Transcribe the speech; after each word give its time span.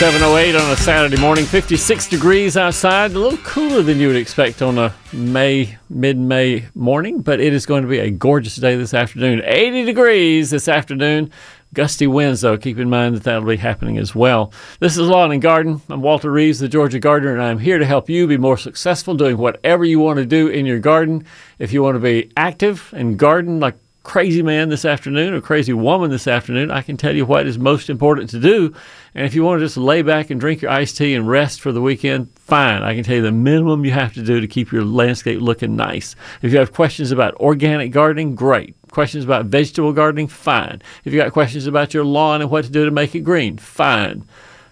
708 0.00 0.56
on 0.56 0.70
a 0.70 0.76
Saturday 0.78 1.20
morning, 1.20 1.44
56 1.44 2.08
degrees 2.08 2.56
outside, 2.56 3.12
a 3.12 3.18
little 3.18 3.36
cooler 3.40 3.82
than 3.82 3.98
you 3.98 4.06
would 4.06 4.16
expect 4.16 4.62
on 4.62 4.78
a 4.78 4.94
May, 5.12 5.76
mid 5.90 6.16
May 6.16 6.64
morning, 6.74 7.20
but 7.20 7.38
it 7.38 7.52
is 7.52 7.66
going 7.66 7.82
to 7.82 7.88
be 7.88 7.98
a 7.98 8.10
gorgeous 8.10 8.56
day 8.56 8.76
this 8.76 8.94
afternoon. 8.94 9.42
80 9.44 9.84
degrees 9.84 10.48
this 10.48 10.68
afternoon. 10.68 11.30
Gusty 11.74 12.06
winds, 12.06 12.40
though. 12.40 12.56
Keep 12.56 12.78
in 12.78 12.88
mind 12.88 13.14
that 13.14 13.24
that'll 13.24 13.46
be 13.46 13.58
happening 13.58 13.98
as 13.98 14.14
well. 14.14 14.54
This 14.78 14.96
is 14.96 15.06
Lawn 15.06 15.32
and 15.32 15.42
Garden. 15.42 15.82
I'm 15.90 16.00
Walter 16.00 16.32
Reeves, 16.32 16.60
the 16.60 16.68
Georgia 16.68 16.98
Gardener, 16.98 17.34
and 17.34 17.42
I'm 17.42 17.58
here 17.58 17.76
to 17.76 17.84
help 17.84 18.08
you 18.08 18.26
be 18.26 18.38
more 18.38 18.56
successful 18.56 19.14
doing 19.14 19.36
whatever 19.36 19.84
you 19.84 20.00
want 20.00 20.16
to 20.16 20.24
do 20.24 20.48
in 20.48 20.64
your 20.64 20.78
garden. 20.78 21.26
If 21.58 21.74
you 21.74 21.82
want 21.82 21.96
to 21.96 22.00
be 22.00 22.32
active 22.38 22.90
and 22.96 23.18
garden 23.18 23.60
like 23.60 23.76
crazy 24.10 24.42
man 24.42 24.68
this 24.70 24.84
afternoon 24.84 25.32
or 25.32 25.40
crazy 25.40 25.72
woman 25.72 26.10
this 26.10 26.26
afternoon, 26.26 26.68
I 26.68 26.82
can 26.82 26.96
tell 26.96 27.14
you 27.14 27.24
what 27.24 27.46
is 27.46 27.60
most 27.60 27.88
important 27.88 28.28
to 28.30 28.40
do. 28.40 28.74
And 29.14 29.24
if 29.24 29.36
you 29.36 29.44
want 29.44 29.60
to 29.60 29.64
just 29.64 29.76
lay 29.76 30.02
back 30.02 30.30
and 30.30 30.40
drink 30.40 30.62
your 30.62 30.72
iced 30.72 30.96
tea 30.96 31.14
and 31.14 31.28
rest 31.28 31.60
for 31.60 31.70
the 31.70 31.80
weekend, 31.80 32.28
fine. 32.34 32.82
I 32.82 32.96
can 32.96 33.04
tell 33.04 33.14
you 33.14 33.22
the 33.22 33.30
minimum 33.30 33.84
you 33.84 33.92
have 33.92 34.12
to 34.14 34.22
do 34.24 34.40
to 34.40 34.48
keep 34.48 34.72
your 34.72 34.84
landscape 34.84 35.40
looking 35.40 35.76
nice. 35.76 36.16
If 36.42 36.52
you 36.52 36.58
have 36.58 36.72
questions 36.72 37.12
about 37.12 37.36
organic 37.36 37.92
gardening, 37.92 38.34
great. 38.34 38.74
Questions 38.90 39.22
about 39.22 39.46
vegetable 39.46 39.92
gardening, 39.92 40.26
fine. 40.26 40.82
If 41.04 41.12
you 41.12 41.20
got 41.20 41.32
questions 41.32 41.68
about 41.68 41.94
your 41.94 42.04
lawn 42.04 42.42
and 42.42 42.50
what 42.50 42.64
to 42.64 42.70
do 42.72 42.84
to 42.84 42.90
make 42.90 43.14
it 43.14 43.20
green, 43.20 43.58
fine. 43.58 44.24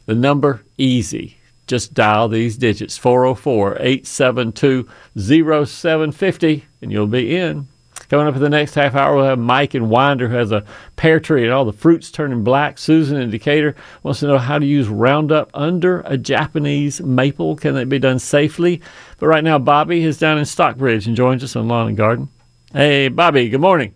The 0.07 0.17
number, 0.17 0.65
easy. 0.79 1.39
Just 1.69 1.95
dial 1.95 2.27
these 2.27 2.57
digits 2.57 2.99
404 2.99 3.77
872 3.79 4.89
0750 5.17 6.67
and 6.83 6.91
you'll 6.91 7.07
be 7.07 7.37
in. 7.37 7.69
Coming 8.09 8.27
up 8.27 8.37
in 8.37 8.41
the 8.41 8.49
next 8.49 8.75
half 8.75 8.95
hour, 8.95 9.15
we'll 9.17 9.27
have 9.27 9.39
Mike 9.39 9.75
and 9.75 9.91
Winder, 9.91 10.29
who 10.29 10.37
has 10.37 10.51
a 10.51 10.65
pear 10.97 11.21
tree 11.21 11.45
and 11.45 11.53
all 11.53 11.67
the 11.67 11.75
fruits 11.75 12.11
turning 12.11 12.43
black. 12.43 12.79
Susan 12.79 13.21
in 13.21 13.29
Decatur 13.29 13.77
wants 14.03 14.21
to 14.21 14.27
know 14.27 14.39
how 14.39 14.59
to 14.59 14.65
use 14.65 14.89
Roundup 14.89 15.51
under 15.53 16.01
a 16.07 16.17
Japanese 16.17 17.03
maple. 17.03 17.55
Can 17.55 17.77
it 17.77 17.87
be 17.91 17.99
done 17.99 18.19
safely? 18.19 18.81
But 19.19 19.27
right 19.27 19.45
now, 19.45 19.59
Bobby 19.59 20.05
is 20.05 20.17
down 20.17 20.39
in 20.39 20.47
Stockbridge 20.47 21.07
and 21.07 21.15
joins 21.15 21.45
us 21.45 21.55
on 21.55 21.69
Lawn 21.69 21.89
and 21.89 21.97
Garden. 21.99 22.31
Hey, 22.73 23.09
Bobby, 23.09 23.51
good 23.51 23.61
morning. 23.61 23.93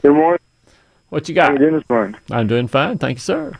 Good 0.00 0.14
morning. 0.14 0.40
What 1.10 1.28
you 1.28 1.34
How 1.34 1.48
got? 1.48 1.52
you 1.52 1.58
doing 1.58 1.74
this 1.74 1.88
morning? 1.90 2.16
I'm 2.30 2.46
doing 2.46 2.66
fine. 2.66 2.96
Thank 2.96 3.16
you, 3.16 3.20
sir. 3.20 3.52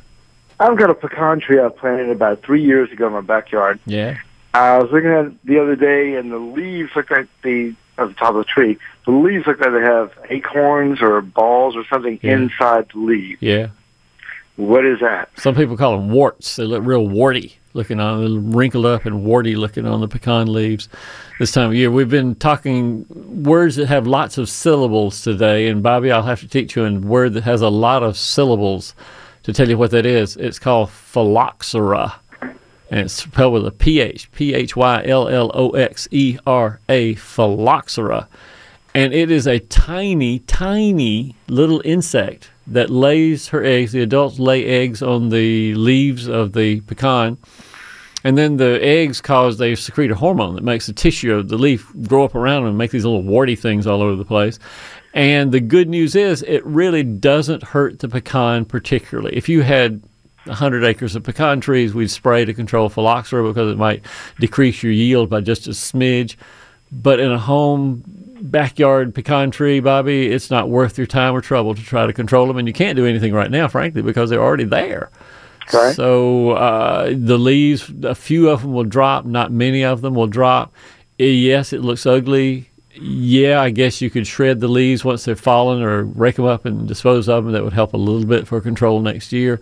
I've 0.61 0.79
got 0.79 0.89
a 0.89 0.95
pecan 0.95 1.41
tree 1.41 1.61
I 1.61 1.69
planted 1.69 2.09
about 2.09 2.43
three 2.43 2.65
years 2.65 2.91
ago 2.91 3.09
in 3.09 3.13
my 3.13 3.21
backyard. 3.21 3.81
Yeah. 3.85 4.17
I 4.55 4.79
was 4.79 4.91
looking 4.93 5.11
at 5.11 5.27
it 5.27 5.45
the 5.45 5.61
other 5.61 5.77
day, 5.77 6.15
and 6.15 6.33
the 6.33 6.39
leaves 6.39 6.91
look 6.97 7.11
like 7.11 7.27
the 7.43 7.75
at 7.99 8.09
the 8.09 8.15
top 8.15 8.31
of 8.31 8.37
the 8.37 8.45
tree. 8.45 8.79
The 9.07 9.13
leaves 9.13 9.47
look 9.47 9.61
like 9.61 9.73
they 9.73 9.81
have 9.83 10.13
acorns 10.31 11.03
or 11.03 11.21
balls 11.21 11.77
or 11.77 11.85
something 11.93 12.19
Yeah. 12.23 12.33
inside 12.33 12.87
the 12.93 13.01
leaf. 13.01 13.39
Yeah. 13.41 13.69
What 14.57 14.85
is 14.87 15.01
that? 15.01 15.29
Some 15.37 15.55
people 15.57 15.77
call 15.77 15.97
them 15.99 16.11
warts. 16.11 16.57
They 16.57 16.65
look 16.65 16.85
real 16.87 17.07
warty 17.07 17.59
looking 17.75 17.99
on, 17.99 18.21
they're 18.21 18.41
wrinkled 18.57 18.87
up 18.87 19.05
and 19.05 19.25
warty 19.25 19.57
looking 19.57 19.85
on 19.85 20.01
the 20.01 20.07
pecan 20.07 20.47
leaves 20.53 20.89
this 21.41 21.51
time 21.51 21.71
of 21.71 21.75
year. 21.75 21.91
We've 21.91 22.09
been 22.09 22.37
talking 22.37 23.05
words 23.43 23.75
that 23.77 23.87
have 23.89 24.07
lots 24.07 24.39
of 24.39 24.49
syllables 24.49 25.21
today, 25.23 25.67
and 25.67 25.83
Bobby, 25.83 26.13
I'll 26.13 26.23
have 26.23 26.39
to 26.41 26.47
teach 26.49 26.77
you 26.77 26.85
a 26.85 26.93
word 26.93 27.35
that 27.35 27.43
has 27.43 27.63
a 27.63 27.69
lot 27.69 28.05
of 28.05 28.17
syllables 28.17 28.95
to 29.43 29.53
tell 29.53 29.69
you 29.69 29.77
what 29.77 29.91
that 29.91 30.07
is. 30.07 30.37
It's 30.37 30.61
called 30.61 30.89
phylloxera, 30.91 32.15
and 32.41 33.01
it's 33.01 33.15
spelled 33.15 33.55
with 33.55 33.67
a 33.67 33.73
PH, 33.73 34.31
P 34.31 34.55
H 34.55 34.77
Y 34.77 35.03
L 35.05 35.27
L 35.29 35.51
O 35.53 35.71
X 35.71 36.07
E 36.13 36.39
R 36.47 36.79
A, 36.89 37.15
phylloxera. 37.17 38.29
And 38.95 39.13
it 39.13 39.31
is 39.31 39.47
a 39.47 39.59
tiny, 39.59 40.39
tiny 40.41 41.35
little 41.49 41.83
insect 41.85 42.51
that 42.67 42.91
lays 42.91 43.49
her 43.49 43.65
eggs. 43.65 43.93
The 43.93 44.03
adults 44.03 44.39
lay 44.39 44.65
eggs 44.65 45.03
on 45.03 45.31
the 45.31 45.75
leaves 45.75 46.29
of 46.29 46.53
the 46.53 46.81
pecan. 46.83 47.39
And 48.23 48.39
then 48.39 48.57
the 48.57 48.83
eggs 48.83 49.21
cause 49.21 49.59
they 49.59 49.75
secrete 49.75 50.11
a 50.11 50.15
hormone 50.15 50.55
that 50.55 50.65
makes 50.65 50.87
the 50.87 50.95
tissue 50.95 51.35
of 51.35 51.49
the 51.49 51.59
leaf 51.59 51.93
grow 52.07 52.25
up 52.25 52.35
around 52.35 52.63
them 52.63 52.71
and 52.71 52.79
make 52.79 52.91
these 52.91 53.05
little 53.05 53.23
warty 53.23 53.57
things 53.57 53.87
all 53.87 54.01
over 54.01 54.17
the 54.17 54.25
place. 54.25 54.59
And 55.13 55.53
the 55.53 55.61
good 55.61 55.89
news 55.89 56.17
is 56.17 56.43
it 56.43 56.65
really 56.65 57.03
doesn't 57.03 57.63
hurt 57.63 57.99
the 57.99 58.09
pecan 58.09 58.65
particularly. 58.65 59.37
If 59.37 59.49
you 59.49 59.63
had 59.63 60.03
100 60.45 60.85
acres 60.85 61.15
of 61.15 61.23
pecan 61.23 61.61
trees, 61.61 61.95
we'd 61.95 62.11
spray 62.11 62.45
to 62.45 62.55
control 62.55 62.89
phylloxera 62.89 63.47
because 63.47 63.71
it 63.71 63.79
might 63.79 64.05
decrease 64.41 64.83
your 64.83 64.93
yield 64.93 65.29
by 65.29 65.41
just 65.41 65.67
a 65.67 65.71
smidge. 65.71 66.37
But 66.91 67.21
in 67.21 67.31
a 67.31 67.39
home 67.39 68.05
backyard 68.45 69.15
pecan 69.15 69.51
tree, 69.51 69.81
Bobby, 69.81 70.31
it's 70.31 70.51
not 70.51 70.69
worth 70.69 70.99
your 70.99 71.07
time 71.07 71.35
or 71.35 71.41
trouble 71.41 71.75
to 71.75 71.83
try 71.83 72.07
to 72.07 72.13
control 72.13 72.47
them. 72.47 72.59
And 72.59 72.69
you 72.69 72.75
can't 72.75 72.95
do 72.97 73.07
anything 73.07 73.33
right 73.33 73.51
now, 73.51 73.67
frankly, 73.67 74.03
because 74.03 74.31
they're 74.31 74.43
already 74.43 74.65
there. 74.65 75.11
Okay. 75.69 75.93
So 75.95 76.51
uh, 76.51 77.15
the 77.17 77.39
leaves, 77.39 77.91
a 78.05 78.15
few 78.15 78.51
of 78.51 78.63
them 78.63 78.75
will 78.75 78.85
drop, 78.85 79.25
not 79.25 79.51
many 79.51 79.83
of 79.83 80.03
them 80.03 80.15
will 80.15 80.27
drop. 80.27 80.73
Eh, 81.19 81.25
Yes, 81.25 81.73
it 81.73 81.81
looks 81.81 82.05
ugly. 82.07 82.71
Yeah, 82.97 83.61
I 83.61 83.71
guess 83.71 84.01
you 84.01 84.09
could 84.11 84.27
shred 84.27 84.61
the 84.61 84.69
leaves 84.69 85.05
once 85.05 85.25
they're 85.25 85.35
fallen 85.35 85.83
or 85.83 86.05
rake 86.05 86.37
them 86.37 86.45
up 86.45 86.65
and 86.65 86.87
dispose 86.87 87.29
of 87.29 87.45
them. 87.45 87.53
That 87.53 87.65
would 87.65 87.73
help 87.73 87.93
a 87.93 87.97
little 87.97 88.25
bit 88.27 88.47
for 88.47 88.61
control 88.61 89.01
next 89.01 89.33
year. 89.33 89.61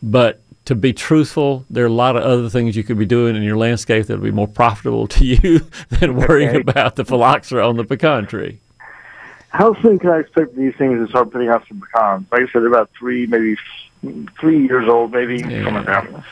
But 0.00 0.40
to 0.68 0.74
be 0.74 0.92
truthful, 0.92 1.64
there 1.70 1.82
are 1.84 1.86
a 1.86 1.90
lot 1.92 2.14
of 2.14 2.22
other 2.22 2.50
things 2.50 2.76
you 2.76 2.84
could 2.84 2.98
be 2.98 3.06
doing 3.06 3.34
in 3.34 3.42
your 3.42 3.56
landscape 3.56 4.06
that 4.06 4.14
would 4.20 4.22
be 4.24 4.30
more 4.30 4.46
profitable 4.46 5.06
to 5.06 5.24
you 5.24 5.60
than 5.88 6.14
worrying 6.14 6.50
Okay. 6.50 6.60
about 6.60 6.96
the 6.96 7.06
phylloxera 7.06 7.66
on 7.66 7.78
the 7.78 7.84
pecan 7.84 8.26
tree. 8.26 8.60
How 9.48 9.72
soon 9.80 9.98
can 9.98 10.10
I 10.10 10.18
expect 10.18 10.54
these 10.56 10.74
things 10.76 10.98
to 11.02 11.08
start 11.08 11.30
putting 11.32 11.48
out 11.48 11.66
some 11.68 11.80
pecans? 11.80 12.26
Like 12.30 12.42
I 12.42 12.44
said, 12.52 12.60
they're 12.60 12.66
about 12.66 12.90
three, 12.98 13.26
maybe 13.26 13.56
three 14.38 14.66
years 14.66 14.86
old, 14.90 15.10
maybe 15.12 15.38
Yeah. 15.38 15.70
like 15.74 15.86
that. 15.86 16.22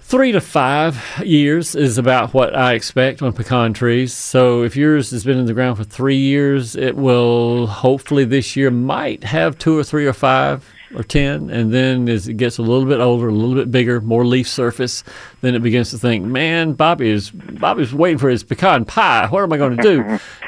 Three 0.00 0.30
to 0.30 0.40
five 0.40 1.02
years 1.24 1.74
is 1.74 1.98
about 1.98 2.32
what 2.34 2.54
I 2.54 2.74
expect 2.74 3.20
on 3.20 3.32
pecan 3.32 3.72
trees. 3.72 4.12
So 4.14 4.62
if 4.62 4.76
yours 4.76 5.10
has 5.10 5.24
been 5.24 5.38
in 5.38 5.46
the 5.46 5.54
ground 5.54 5.78
for 5.78 5.82
three 5.84 6.18
years, 6.18 6.76
it 6.76 6.94
will 6.94 7.66
hopefully 7.66 8.24
this 8.24 8.54
year 8.54 8.70
might 8.70 9.24
have 9.24 9.58
two 9.58 9.76
or 9.76 9.82
three 9.82 10.06
or 10.06 10.12
five 10.12 10.64
or 10.94 11.02
ten. 11.02 11.50
And 11.50 11.72
then 11.72 12.08
as 12.08 12.28
it 12.28 12.34
gets 12.34 12.58
a 12.58 12.62
little 12.62 12.86
bit 12.86 13.00
older, 13.00 13.28
a 13.28 13.32
little 13.32 13.54
bit 13.54 13.70
bigger, 13.70 14.00
more 14.00 14.24
leaf 14.24 14.48
surface, 14.48 15.04
then 15.40 15.54
it 15.54 15.62
begins 15.62 15.90
to 15.90 15.98
think, 15.98 16.24
man, 16.24 16.72
Bobby 16.72 17.10
is 17.10 17.30
Bobby's 17.30 17.92
waiting 17.92 18.18
for 18.18 18.28
his 18.28 18.44
pecan 18.44 18.84
pie. 18.84 19.26
What 19.28 19.42
am 19.42 19.52
I 19.52 19.56
going 19.56 19.76
to 19.76 19.82
do? 19.82 20.00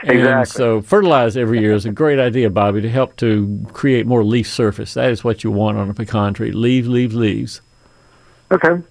exactly. 0.03 0.23
And 0.37 0.49
so 0.49 0.81
fertilize 0.83 1.37
every 1.37 1.61
year 1.61 1.75
is 1.75 1.87
a 1.87 1.91
great 1.91 2.19
idea, 2.19 2.51
Bobby, 2.51 2.81
to 2.83 2.91
help 2.91 3.17
to 3.17 3.67
create 3.73 4.07
more 4.07 4.25
leaf 4.25 4.49
surface. 4.49 4.95
That 4.95 5.11
is 5.11 5.25
what 5.25 5.45
you 5.45 5.51
want 5.51 5.79
on 5.79 5.89
a 5.89 5.95
pecan 5.95 6.35
tree. 6.35 6.53
Leaves, 6.53 6.89
leaves, 6.89 7.15
leaves. 7.15 7.61
Okay. 8.51 8.83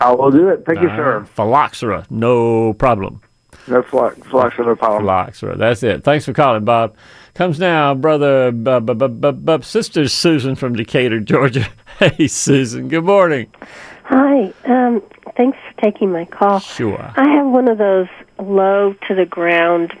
I 0.00 0.12
will 0.12 0.30
do 0.30 0.48
it. 0.48 0.64
Thank 0.66 0.80
you, 0.82 0.88
sir. 0.88 1.26
Phylloxera, 1.34 2.06
no 2.10 2.74
problem. 2.74 3.20
No 3.66 3.82
flux, 3.82 4.16
flux, 4.28 4.58
no 4.58 4.76
problem. 4.76 5.02
Phylloxera, 5.02 5.56
that's 5.56 5.82
it. 5.82 6.04
Thanks 6.04 6.24
for 6.24 6.32
calling, 6.32 6.64
Bob. 6.64 6.94
Comes 7.34 7.58
now, 7.58 7.94
brother, 7.94 8.52
bu- 8.52 8.80
bu- 8.80 8.94
bu- 8.94 9.08
bu- 9.08 9.32
bu- 9.32 9.62
sister 9.62 10.06
Susan 10.08 10.54
from 10.54 10.74
Decatur, 10.74 11.20
Georgia. 11.32 11.66
Hey, 11.98 12.26
Susan. 12.28 12.88
Good 12.88 13.04
morning. 13.04 13.46
Hi. 14.04 14.52
Um, 14.66 15.02
thanks 15.36 15.56
for 15.66 15.80
taking 15.80 16.12
my 16.12 16.26
call. 16.26 16.60
Sure. 16.60 17.12
I 17.16 17.28
have 17.36 17.46
one 17.46 17.68
of 17.68 17.78
those 17.78 18.08
low 18.38 18.94
to 19.08 19.14
the 19.14 19.24
ground 19.24 19.92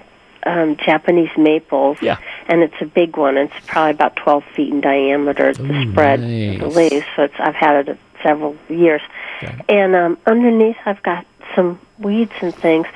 um, 0.44 0.76
Japanese 0.76 1.30
maples. 1.38 1.96
Yeah. 2.02 2.18
And 2.48 2.62
it's 2.62 2.74
a 2.80 2.84
big 2.86 3.16
one. 3.16 3.36
It's 3.38 3.54
probably 3.66 3.92
about 3.92 4.16
12 4.16 4.44
feet 4.54 4.72
in 4.72 4.80
diameter, 4.82 5.54
the 5.54 5.62
Ooh, 5.64 5.90
spread 5.92 6.20
of 6.20 6.26
nice. 6.28 6.58
the 6.60 6.66
leaves. 6.68 7.06
So 7.16 7.22
it's, 7.22 7.34
I've 7.38 7.54
had 7.54 7.88
it 7.88 7.98
several 8.22 8.54
years. 8.68 9.00
Okay. 9.42 9.58
And 9.70 9.94
um, 9.96 10.18
underneath, 10.26 10.76
I've 10.84 11.02
got 11.02 11.24
some 11.56 11.80
weeds 11.98 12.32
and 12.42 12.54
things. 12.54 12.86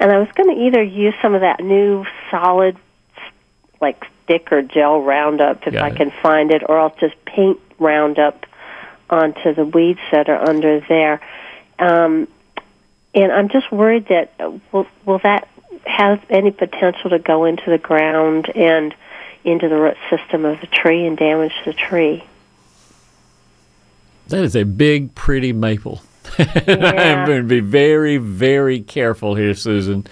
And 0.00 0.10
I 0.10 0.18
was 0.18 0.28
going 0.34 0.54
to 0.54 0.62
either 0.64 0.82
use 0.82 1.14
some 1.22 1.34
of 1.34 1.40
that 1.42 1.60
new 1.60 2.04
solid, 2.30 2.76
like 3.80 4.04
stick 4.24 4.50
or 4.52 4.62
gel 4.62 5.00
Roundup 5.00 5.66
if 5.66 5.74
Got 5.74 5.82
I 5.82 5.88
it. 5.88 5.96
can 5.96 6.12
find 6.22 6.50
it, 6.50 6.62
or 6.68 6.78
I'll 6.78 6.94
just 7.00 7.14
paint 7.24 7.60
Roundup 7.78 8.46
onto 9.10 9.54
the 9.54 9.64
weeds 9.64 10.00
that 10.10 10.28
are 10.28 10.48
under 10.48 10.80
there. 10.80 11.20
Um, 11.78 12.28
and 13.14 13.32
I'm 13.32 13.48
just 13.48 13.70
worried 13.70 14.08
that 14.08 14.32
uh, 14.40 14.52
will 14.72 14.86
will 15.04 15.20
that 15.20 15.48
have 15.84 16.24
any 16.30 16.50
potential 16.50 17.10
to 17.10 17.18
go 17.18 17.44
into 17.44 17.70
the 17.70 17.78
ground 17.78 18.50
and 18.54 18.94
into 19.44 19.68
the 19.68 19.76
root 19.76 19.96
system 20.10 20.44
of 20.44 20.60
the 20.60 20.66
tree 20.66 21.06
and 21.06 21.16
damage 21.16 21.52
the 21.64 21.72
tree? 21.72 22.24
That 24.28 24.42
is 24.42 24.56
a 24.56 24.64
big, 24.64 25.14
pretty 25.14 25.52
maple. 25.52 26.02
I'm 26.38 27.26
going 27.26 27.42
to 27.42 27.48
be 27.48 27.60
very, 27.60 28.16
very 28.16 28.80
careful 28.80 29.34
here, 29.34 29.54
Susan. 29.54 30.06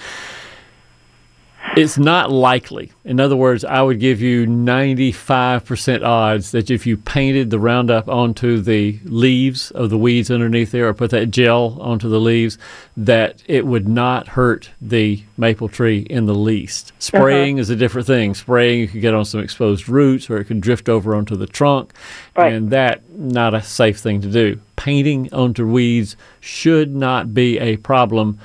It's 1.75 1.97
not 1.97 2.31
likely. 2.31 2.93
In 3.03 3.19
other 3.19 3.37
words, 3.37 3.65
I 3.65 3.81
would 3.81 3.99
give 3.99 4.21
you 4.21 4.47
95% 4.47 6.05
odds 6.05 6.51
that 6.51 6.71
if 6.71 6.87
you 6.87 6.99
painted 6.99 7.49
the 7.49 7.59
Roundup 7.59 8.09
onto 8.09 8.61
the 8.61 8.99
leaves 9.05 9.71
of 9.71 9.89
the 9.89 9.97
weeds 9.97 10.31
underneath 10.31 10.71
there 10.71 10.89
or 10.89 10.93
put 10.93 11.11
that 11.13 11.31
gel 11.31 11.79
onto 11.81 12.11
the 12.11 12.21
leaves, 12.21 12.59
that 12.95 13.43
it 13.47 13.67
would 13.67 13.89
not 13.89 14.29
hurt 14.29 14.71
the 14.83 15.23
maple 15.39 15.69
tree 15.69 16.01
in 16.11 16.27
the 16.27 16.35
least. 16.35 16.91
Uh-huh. 16.91 16.99
Spraying 16.99 17.57
is 17.57 17.71
a 17.71 17.77
different 17.77 18.07
thing. 18.07 18.35
Spraying, 18.35 18.81
you 18.81 18.89
could 18.89 19.01
get 19.01 19.15
on 19.15 19.25
some 19.25 19.41
exposed 19.41 19.89
roots 19.89 20.29
or 20.29 20.37
it 20.37 20.45
could 20.45 20.61
drift 20.61 20.91
over 20.91 21.15
onto 21.15 21.37
the 21.37 21.47
trunk. 21.47 21.95
Right. 22.37 22.53
And 22.53 22.69
that, 22.71 23.09
not 23.11 23.55
a 23.55 23.63
safe 23.63 23.99
thing 23.99 24.21
to 24.21 24.29
do. 24.29 24.61
Painting 24.77 25.33
onto 25.33 25.67
weeds 25.67 26.17
should 26.41 26.95
not 26.95 27.33
be 27.33 27.59
a 27.59 27.79
problem. 27.79 28.39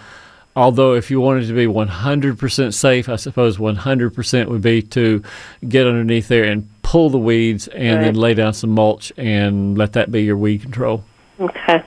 Although, 0.57 0.95
if 0.95 1.11
you 1.11 1.21
wanted 1.21 1.47
to 1.47 1.53
be 1.53 1.67
100% 1.67 2.73
safe, 2.73 3.07
I 3.09 3.15
suppose 3.15 3.57
100% 3.57 4.47
would 4.47 4.61
be 4.61 4.81
to 4.81 5.21
get 5.69 5.85
underneath 5.85 6.27
there 6.27 6.43
and 6.45 6.67
pull 6.81 7.09
the 7.11 7.19
weeds 7.19 7.67
and 7.67 8.03
then 8.03 8.15
lay 8.15 8.33
down 8.33 8.53
some 8.53 8.71
mulch 8.71 9.13
and 9.17 9.77
let 9.77 9.93
that 9.93 10.11
be 10.11 10.23
your 10.23 10.35
weed 10.35 10.61
control. 10.63 11.03
Okay. 11.39 11.83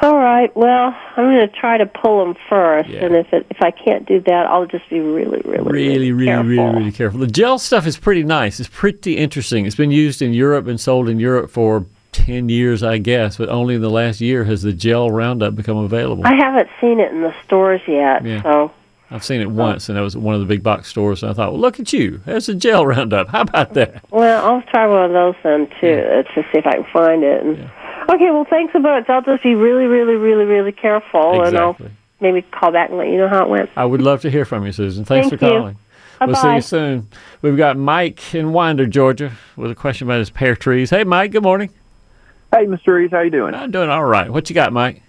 All 0.00 0.16
right. 0.16 0.54
Well, 0.56 0.96
I'm 1.16 1.24
going 1.24 1.46
to 1.48 1.54
try 1.54 1.76
to 1.76 1.84
pull 1.84 2.24
them 2.24 2.34
first, 2.48 2.88
Yeah. 2.88 3.04
and 3.04 3.16
if 3.16 3.32
it, 3.32 3.46
if 3.50 3.60
I 3.60 3.72
can't 3.72 4.06
do 4.06 4.20
that, 4.20 4.46
I'll 4.46 4.64
just 4.64 4.88
be 4.88 5.00
really, 5.00 5.42
really, 5.44 5.70
Really, 5.70 6.12
really, 6.12 6.26
careful. 6.26 6.44
really, 6.48 6.78
really 6.78 6.92
careful. 6.92 7.20
The 7.20 7.26
gel 7.26 7.58
stuff 7.58 7.86
is 7.86 7.98
pretty 7.98 8.22
nice. 8.22 8.58
It's 8.60 8.68
pretty 8.72 9.16
interesting. 9.18 9.66
It's 9.66 9.74
been 9.76 9.90
used 9.90 10.22
in 10.22 10.32
Europe 10.32 10.66
and 10.66 10.80
sold 10.80 11.08
in 11.08 11.18
Europe 11.20 11.50
for 11.50 11.84
10 12.26 12.48
years, 12.48 12.82
I 12.82 12.98
guess, 12.98 13.36
but 13.36 13.48
only 13.48 13.74
in 13.76 13.80
the 13.80 13.90
last 13.90 14.20
year 14.20 14.44
has 14.44 14.62
the 14.62 14.72
gel 14.72 15.10
Roundup 15.10 15.54
become 15.54 15.76
available. 15.78 16.26
I 16.26 16.34
haven't 16.34 16.68
seen 16.80 17.00
it 17.00 17.10
in 17.12 17.22
the 17.22 17.34
stores 17.44 17.80
yet, 17.86 18.24
Yeah. 18.24 18.42
so 18.42 18.72
I've 19.10 19.24
seen 19.24 19.40
it 19.40 19.50
once, 19.50 19.88
and 19.88 19.96
it 19.98 20.02
was 20.02 20.14
at 20.16 20.20
one 20.22 20.34
of 20.34 20.40
the 20.40 20.46
big 20.46 20.62
box 20.62 20.88
stores, 20.88 21.22
and 21.22 21.30
I 21.30 21.34
thought, 21.34 21.52
well, 21.52 21.60
look 21.60 21.80
at 21.80 21.92
you. 21.92 22.20
There's 22.26 22.48
a 22.48 22.54
gel 22.54 22.84
Roundup. 22.92 23.28
How 23.28 23.40
about 23.42 23.74
that? 23.74 24.02
well, 24.10 24.44
I'll 24.44 24.62
try 24.62 24.86
one 24.86 25.04
of 25.04 25.12
those 25.12 25.34
then 25.42 25.66
too 25.80 26.02
uh, 26.04 26.22
to 26.34 26.42
see 26.52 26.58
if 26.58 26.66
I 26.66 26.72
can 26.74 26.86
find 26.92 27.22
it. 27.24 27.42
And, 27.42 27.70
Okay. 28.10 28.30
Well, 28.30 28.46
thanks 28.48 28.74
a 28.74 28.80
bunch. 28.80 29.06
I'll 29.10 29.20
just 29.20 29.42
be 29.42 29.54
really, 29.54 29.84
really, 29.84 30.14
really, 30.14 30.46
really 30.46 30.72
careful, 30.72 31.42
and 31.42 31.58
I'll 31.58 31.76
maybe 32.20 32.40
call 32.40 32.72
back 32.72 32.88
and 32.88 32.96
let 32.98 33.08
you 33.08 33.18
know 33.18 33.28
how 33.28 33.42
it 33.44 33.50
went. 33.50 33.68
I 33.76 33.84
would 33.84 34.00
love 34.00 34.22
to 34.22 34.30
hear 34.30 34.46
from 34.46 34.64
you, 34.64 34.72
Susan. 34.72 35.04
Thanks 35.04 35.28
Thank 35.28 35.40
for 35.40 35.46
you. 35.46 35.52
calling. 35.52 35.76
We'll 36.22 36.34
see 36.34 36.54
you 36.54 36.60
soon. 36.62 37.08
We've 37.42 37.56
got 37.58 37.76
Mike 37.76 38.34
in 38.34 38.52
Winder, 38.54 38.86
Georgia, 38.86 39.30
with 39.56 39.70
a 39.70 39.74
question 39.74 40.06
about 40.08 40.20
his 40.20 40.30
pear 40.30 40.56
trees. 40.56 40.88
Hey, 40.88 41.04
Mike. 41.04 41.32
Good 41.32 41.42
morning. 41.42 41.68
Hey, 42.50 42.64
Mr. 42.64 42.94
Reeves, 42.94 43.12
how 43.12 43.20
you 43.20 43.30
doing? 43.30 43.54
I'm 43.54 43.70
doing 43.70 43.90
all 43.90 44.04
right. 44.04 44.30
What 44.30 44.48
you 44.48 44.54
got, 44.54 44.72
Mike? 44.72 45.02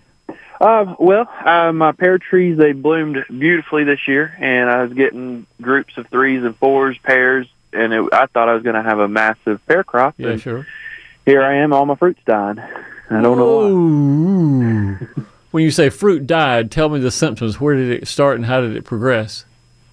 Uh, 0.60 0.96
well, 1.00 1.30
uh, 1.46 1.72
my 1.72 1.94
pear 1.94 2.18
trees 2.18 2.58
they 2.58 2.74
bloomed 2.74 3.24
beautifully 3.30 3.86
this 3.86 4.08
year, 4.08 4.36
and 4.40 4.70
I 4.70 4.84
was 4.84 4.94
getting 4.94 5.46
groups 5.62 5.98
of 5.98 6.08
threes 6.08 6.44
and 6.44 6.56
fours, 6.58 6.98
pairs, 6.98 7.48
and 7.72 7.94
it, 7.94 8.10
I 8.12 8.26
thought 8.26 8.50
I 8.50 8.54
was 8.56 8.64
going 8.64 8.76
to 8.76 8.84
have 8.84 9.00
a 9.00 9.08
massive 9.08 9.66
pear 9.68 9.86
crop. 9.86 10.16
Yeah, 10.18 10.36
sure. 10.36 10.68
Here 11.26 11.42
I 11.42 11.56
am, 11.56 11.72
all 11.72 11.86
my 11.86 11.96
fruit's 11.96 12.20
dying. 12.26 12.60
I 12.60 13.22
don't 13.22 13.38
know 13.38 15.08
why. 15.16 15.24
when 15.52 15.64
you 15.64 15.72
say 15.72 15.90
fruit 15.90 16.28
died, 16.28 16.72
tell 16.72 16.90
me 16.90 17.00
the 17.00 17.12
symptoms. 17.12 17.60
Where 17.62 17.76
did 17.76 17.90
it 17.92 18.08
start 18.08 18.36
and 18.36 18.46
how 18.46 18.60
did 18.60 18.76
it 18.76 18.84
progress? 18.84 19.46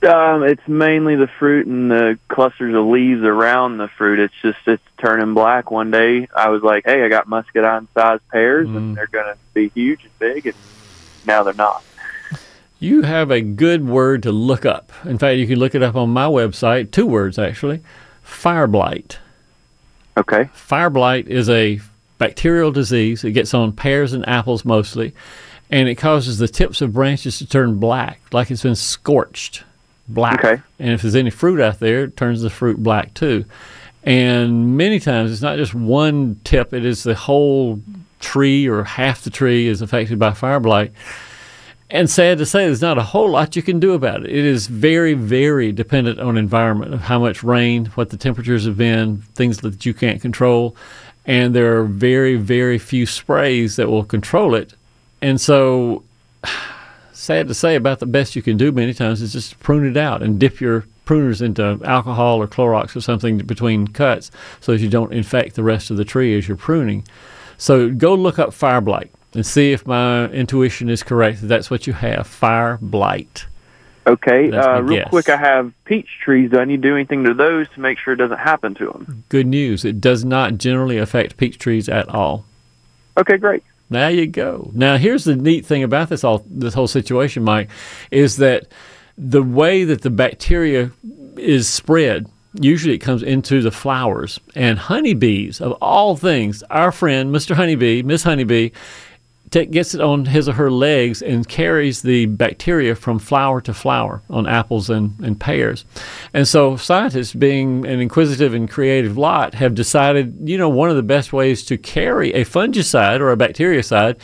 Um, 0.03 0.43
it's 0.45 0.67
mainly 0.69 1.17
the 1.17 1.27
fruit 1.39 1.67
and 1.67 1.91
the 1.91 2.19
clusters 2.29 2.75
of 2.75 2.85
leaves 2.87 3.23
around 3.23 3.79
the 3.79 3.89
fruit. 3.89 4.19
It's 4.19 4.35
just 4.43 4.59
it's 4.67 4.83
turning 4.99 5.35
black. 5.35 5.71
One 5.71 5.91
day 5.91 6.29
I 6.37 6.51
was 6.51 6.63
like, 6.63 6.85
"Hey, 6.85 7.03
I 7.05 7.09
got 7.09 7.29
muscadine 7.29 7.89
sized 7.95 8.23
pears, 8.31 8.69
Mm. 8.69 8.77
and 8.77 8.97
they're 8.97 9.07
going 9.07 9.27
to 9.27 9.37
be 9.55 9.69
huge 9.75 10.05
and 10.05 10.19
big," 10.19 10.47
and 10.47 10.55
now 11.27 11.43
they're 11.43 11.55
not. 11.55 11.83
You 12.79 13.03
have 13.03 13.31
a 13.31 13.41
good 13.41 13.89
word 13.89 14.23
to 14.25 14.33
look 14.33 14.67
up. 14.67 14.93
In 15.07 15.17
fact, 15.19 15.39
you 15.39 15.47
can 15.47 15.59
look 15.59 15.75
it 15.75 15.83
up 15.83 15.97
on 15.97 16.11
my 16.11 16.27
website. 16.27 16.91
Two 16.91 17.07
words, 17.07 17.39
actually. 17.39 17.81
Fire 18.23 18.67
blight. 18.67 19.19
Okay. 20.19 20.51
Fire 20.53 20.91
blight 20.91 21.27
is 21.27 21.49
a 21.49 21.81
bacterial 22.19 22.71
disease. 22.71 23.25
It 23.25 23.33
gets 23.33 23.55
on 23.55 23.73
pears 23.73 24.13
and 24.13 24.29
apples 24.29 24.65
mostly, 24.65 25.15
and 25.71 25.89
it 25.89 25.95
causes 25.95 26.37
the 26.37 26.49
tips 26.49 26.83
of 26.83 26.93
branches 26.93 27.39
to 27.39 27.49
turn 27.49 27.77
black, 27.79 28.21
like 28.31 28.51
it's 28.51 28.63
been 28.63 28.75
scorched 28.77 29.65
black. 30.09 30.45
Okay. 30.45 30.63
And 30.79 30.91
if 30.91 31.03
there's 31.03 31.15
any 31.15 31.31
fruit 31.31 31.61
out 31.61 31.81
there, 31.81 32.05
it 32.05 32.17
turns 32.17 32.43
the 32.43 32.51
fruit 32.51 32.83
black 32.83 33.15
too. 33.15 33.45
And 34.03 34.77
many 34.77 35.01
times 35.01 35.33
it's 35.33 35.43
not 35.43 35.57
just 35.57 35.75
one 35.75 36.41
tip, 36.45 36.73
it 36.73 36.85
is 36.85 37.03
the 37.03 37.15
whole 37.15 37.81
tree 38.21 38.69
or 38.69 38.85
half 38.85 39.23
the 39.23 39.31
tree 39.31 39.67
is 39.67 39.83
affected 39.83 40.19
by 40.19 40.33
fire 40.33 40.61
blight. 40.61 40.93
And 41.89 42.11
sad 42.11 42.39
to 42.39 42.47
say, 42.47 42.67
there's 42.67 42.83
not 42.83 42.99
a 42.99 43.03
whole 43.03 43.31
lot 43.31 43.55
you 43.55 43.63
can 43.63 43.79
do 43.79 43.95
about 43.95 44.25
it. 44.25 44.31
It 44.31 44.45
is 44.45 44.67
very, 44.67 45.15
very 45.15 45.71
dependent 45.71 46.19
on 46.19 46.37
environment 46.37 46.93
of 46.93 47.03
how 47.03 47.21
much 47.21 47.45
rain, 47.45 47.87
what 47.95 48.11
the 48.11 48.17
temperatures 48.17 48.65
have 48.65 48.77
been, 48.77 49.19
things 49.35 49.59
that 49.59 49.87
you 49.87 49.95
can't 49.95 50.21
control, 50.21 50.75
and 51.27 51.55
there 51.55 51.77
are 51.77 51.85
very, 51.85 52.37
very 52.37 52.79
few 52.79 53.07
sprays 53.07 53.77
that 53.77 53.89
will 53.89 54.05
control 54.05 54.55
it. 54.55 54.75
And 55.23 55.41
so, 55.41 56.03
sad 57.17 57.49
to 57.49 57.55
say, 57.55 57.75
about 57.75 58.01
the 58.01 58.07
best 58.07 58.37
you 58.37 58.43
can 58.43 58.57
do 58.57 58.73
many 58.73 58.93
times 58.93 59.23
is 59.23 59.33
just 59.33 59.59
prune 59.61 59.87
it 59.87 59.97
out 59.97 60.23
and 60.23 60.39
dip 60.39 60.61
your 60.61 60.85
pruners 61.07 61.41
into 61.41 61.81
alcohol 61.85 62.43
or 62.43 62.49
Clorox 62.49 62.95
or 62.97 63.01
something 63.01 63.39
between 63.39 63.87
cuts 63.89 64.31
so 64.61 64.73
that 64.73 64.81
you 64.81 64.89
don't 64.89 65.13
infect 65.13 65.55
the 65.55 65.63
rest 65.63 65.91
of 65.91 65.97
the 65.97 66.05
tree 66.05 66.37
as 66.37 66.49
you're 66.49 66.57
pruning. 66.57 67.07
So 67.59 67.91
go 67.91 68.15
look 68.15 68.39
up 68.39 68.53
fire 68.53 68.81
blight 68.81 69.11
and 69.33 69.47
see 69.47 69.73
if 69.73 69.87
my 69.87 70.27
intuition 70.27 70.89
is 70.89 71.03
correct. 71.03 71.41
that 71.41 71.47
That's 71.47 71.71
what 71.71 71.87
you 71.87 71.93
have, 71.93 72.27
fire 72.27 72.79
blight. 72.83 73.47
Okay. 74.07 74.53
Uh, 74.53 74.81
real 74.81 75.03
guess. 75.03 75.11
quick, 75.11 75.29
I 75.29 75.37
have 75.37 75.73
peach 75.85 76.09
trees. 76.23 76.51
Do 76.51 76.59
I 76.59 76.65
need 76.65 76.83
to 76.83 76.89
do 76.89 76.95
anything 76.95 77.25
to 77.25 77.35
those 77.35 77.69
to 77.71 77.81
make 77.81 77.99
sure 77.99 78.15
it 78.15 78.19
doesn't 78.19 78.39
happen 78.39 78.75
to 78.75 78.87
them? 78.87 79.25
Good 79.29 79.47
news. 79.47 79.85
It 79.85 80.01
does 80.01 80.25
not 80.25 80.59
generally 80.59 80.99
affect 80.99 81.37
peach 81.37 81.59
trees 81.59 81.89
at 81.89 82.09
all. 82.09 82.45
Okay, 83.17 83.37
great. 83.37 83.65
There 83.89 84.11
you 84.11 84.27
go. 84.27 84.71
Now, 84.75 84.97
here's 84.97 85.25
the 85.25 85.37
neat 85.37 85.65
thing 85.65 85.83
about 85.83 86.09
this 86.09 86.25
all 86.25 86.45
this 86.49 86.75
whole 86.75 86.89
situation, 86.89 87.45
Mike, 87.45 87.71
is 88.11 88.37
that 88.39 88.67
the 89.17 89.43
way 89.43 89.85
that 89.85 90.03
the 90.03 90.11
bacteria 90.11 90.91
is 91.37 91.69
spread, 91.69 92.27
usually 92.55 92.95
it 92.95 92.99
comes 92.99 93.23
into 93.23 93.63
the 93.63 93.71
flowers. 93.71 94.41
And 94.55 94.79
honeybees, 94.79 95.61
of 95.61 95.73
all 95.81 96.17
things, 96.17 96.63
our 96.65 96.91
friend 96.91 97.35
Mr. 97.35 97.55
Honeybee, 97.55 98.03
Miss 98.03 98.25
Honeybee, 98.25 98.71
ta 99.57 99.71
gets 99.71 99.95
it 99.95 100.01
on 100.01 100.27
his 100.27 100.49
or 100.49 100.53
her 100.53 100.71
legs 100.71 101.23
and 101.23 101.49
carries 101.49 102.03
the 102.03 102.27
bacteria 102.27 102.95
from 102.95 103.19
flower 103.19 103.61
to 103.61 103.75
flower 103.75 104.23
on 104.31 104.47
apples 104.47 104.91
and, 104.91 105.19
and 105.21 105.41
pears. 105.41 105.85
And 106.35 106.47
so 106.47 106.77
scientists, 106.77 107.33
being 107.33 107.87
an 107.87 108.01
inquisitive 108.01 108.55
and 108.55 108.71
creative 108.71 109.17
lot, 109.17 109.55
have 109.55 109.75
decided, 109.75 110.37
you 110.45 110.59
know, 110.59 110.69
one 110.69 110.91
of 110.91 110.97
the 110.97 111.03
best 111.03 111.33
ways 111.33 111.65
to 111.67 111.79
carry 111.79 112.33
a 112.35 112.45
fungicide 112.45 113.21
or 113.21 113.33
a 113.33 113.37
bactericide 113.37 114.19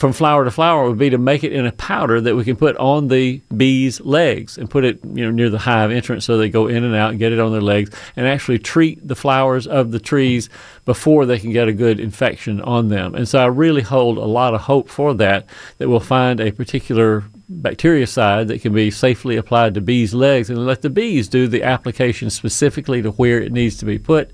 from 0.00 0.14
flower 0.14 0.46
to 0.46 0.50
flower 0.50 0.88
would 0.88 0.96
be 0.96 1.10
to 1.10 1.18
make 1.18 1.44
it 1.44 1.52
in 1.52 1.66
a 1.66 1.72
powder 1.72 2.22
that 2.22 2.34
we 2.34 2.42
can 2.42 2.56
put 2.56 2.74
on 2.78 3.08
the 3.08 3.38
bees' 3.54 4.00
legs 4.00 4.56
and 4.56 4.70
put 4.70 4.82
it, 4.82 4.98
you 5.04 5.22
know, 5.22 5.30
near 5.30 5.50
the 5.50 5.58
hive 5.58 5.90
entrance 5.90 6.24
so 6.24 6.38
they 6.38 6.48
go 6.48 6.68
in 6.68 6.84
and 6.84 6.94
out 6.94 7.10
and 7.10 7.18
get 7.18 7.34
it 7.34 7.38
on 7.38 7.52
their 7.52 7.60
legs 7.60 7.90
and 8.16 8.26
actually 8.26 8.58
treat 8.58 9.06
the 9.06 9.14
flowers 9.14 9.66
of 9.66 9.90
the 9.90 10.00
trees 10.00 10.48
before 10.86 11.26
they 11.26 11.38
can 11.38 11.52
get 11.52 11.68
a 11.68 11.72
good 11.74 12.00
infection 12.00 12.62
on 12.62 12.88
them. 12.88 13.14
And 13.14 13.28
so 13.28 13.40
I 13.40 13.46
really 13.48 13.82
hold 13.82 14.16
a 14.16 14.24
lot 14.24 14.54
of 14.54 14.62
hope 14.62 14.88
for 14.88 15.12
that, 15.16 15.44
that 15.76 15.90
we'll 15.90 16.00
find 16.00 16.40
a 16.40 16.50
particular 16.50 17.22
bactericide 17.52 18.48
that 18.48 18.62
can 18.62 18.72
be 18.72 18.90
safely 18.90 19.36
applied 19.36 19.74
to 19.74 19.82
bees' 19.82 20.14
legs 20.14 20.48
and 20.48 20.64
let 20.64 20.80
the 20.80 20.88
bees 20.88 21.28
do 21.28 21.46
the 21.46 21.62
application 21.62 22.30
specifically 22.30 23.02
to 23.02 23.10
where 23.10 23.38
it 23.38 23.52
needs 23.52 23.76
to 23.76 23.84
be 23.84 23.98
put 23.98 24.30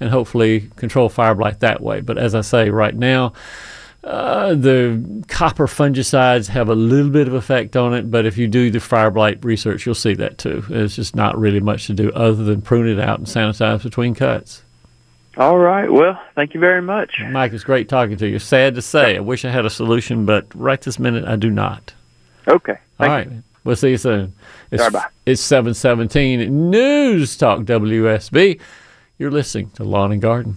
and 0.00 0.08
hopefully 0.08 0.70
control 0.76 1.10
fire 1.10 1.34
blight 1.34 1.60
that 1.60 1.82
way. 1.82 2.00
But 2.00 2.16
as 2.16 2.34
I 2.34 2.40
say, 2.40 2.70
right 2.70 2.96
now, 2.96 3.34
uh, 4.02 4.54
the 4.54 5.24
copper 5.28 5.66
fungicides 5.66 6.48
have 6.48 6.68
a 6.68 6.74
little 6.74 7.10
bit 7.10 7.28
of 7.28 7.34
effect 7.34 7.76
on 7.76 7.92
it, 7.92 8.10
but 8.10 8.24
if 8.24 8.38
you 8.38 8.48
do 8.48 8.70
the 8.70 8.80
fire 8.80 9.10
blight 9.10 9.44
research, 9.44 9.84
you'll 9.84 9.94
see 9.94 10.14
that 10.14 10.38
too. 10.38 10.64
It's 10.70 10.96
just 10.96 11.14
not 11.14 11.38
really 11.38 11.60
much 11.60 11.86
to 11.88 11.92
do 11.92 12.10
other 12.12 12.42
than 12.44 12.62
prune 12.62 12.88
it 12.88 12.98
out 12.98 13.18
and 13.18 13.26
sanitize 13.26 13.82
between 13.82 14.14
cuts. 14.14 14.62
All 15.36 15.58
right. 15.58 15.90
Well, 15.90 16.20
thank 16.34 16.54
you 16.54 16.60
very 16.60 16.82
much. 16.82 17.20
Mike, 17.30 17.52
it's 17.52 17.62
great 17.62 17.88
talking 17.88 18.16
to 18.16 18.28
you. 18.28 18.38
Sad 18.38 18.74
to 18.74 18.82
say, 18.82 19.16
I 19.16 19.20
wish 19.20 19.44
I 19.44 19.50
had 19.50 19.64
a 19.64 19.70
solution, 19.70 20.26
but 20.26 20.46
right 20.54 20.80
this 20.80 20.98
minute, 20.98 21.24
I 21.24 21.36
do 21.36 21.50
not. 21.50 21.94
Okay. 22.48 22.78
All 22.98 23.06
right. 23.06 23.28
We'll 23.64 23.76
see 23.76 23.90
you 23.90 23.98
soon. 23.98 24.32
It's, 24.70 24.82
right, 24.82 24.92
bye. 24.92 25.06
it's 25.26 25.42
717 25.42 26.70
News 26.70 27.36
Talk 27.36 27.60
WSB. 27.60 28.60
You're 29.18 29.30
listening 29.30 29.70
to 29.72 29.84
Lawn 29.84 30.12
and 30.12 30.22
Garden. 30.22 30.56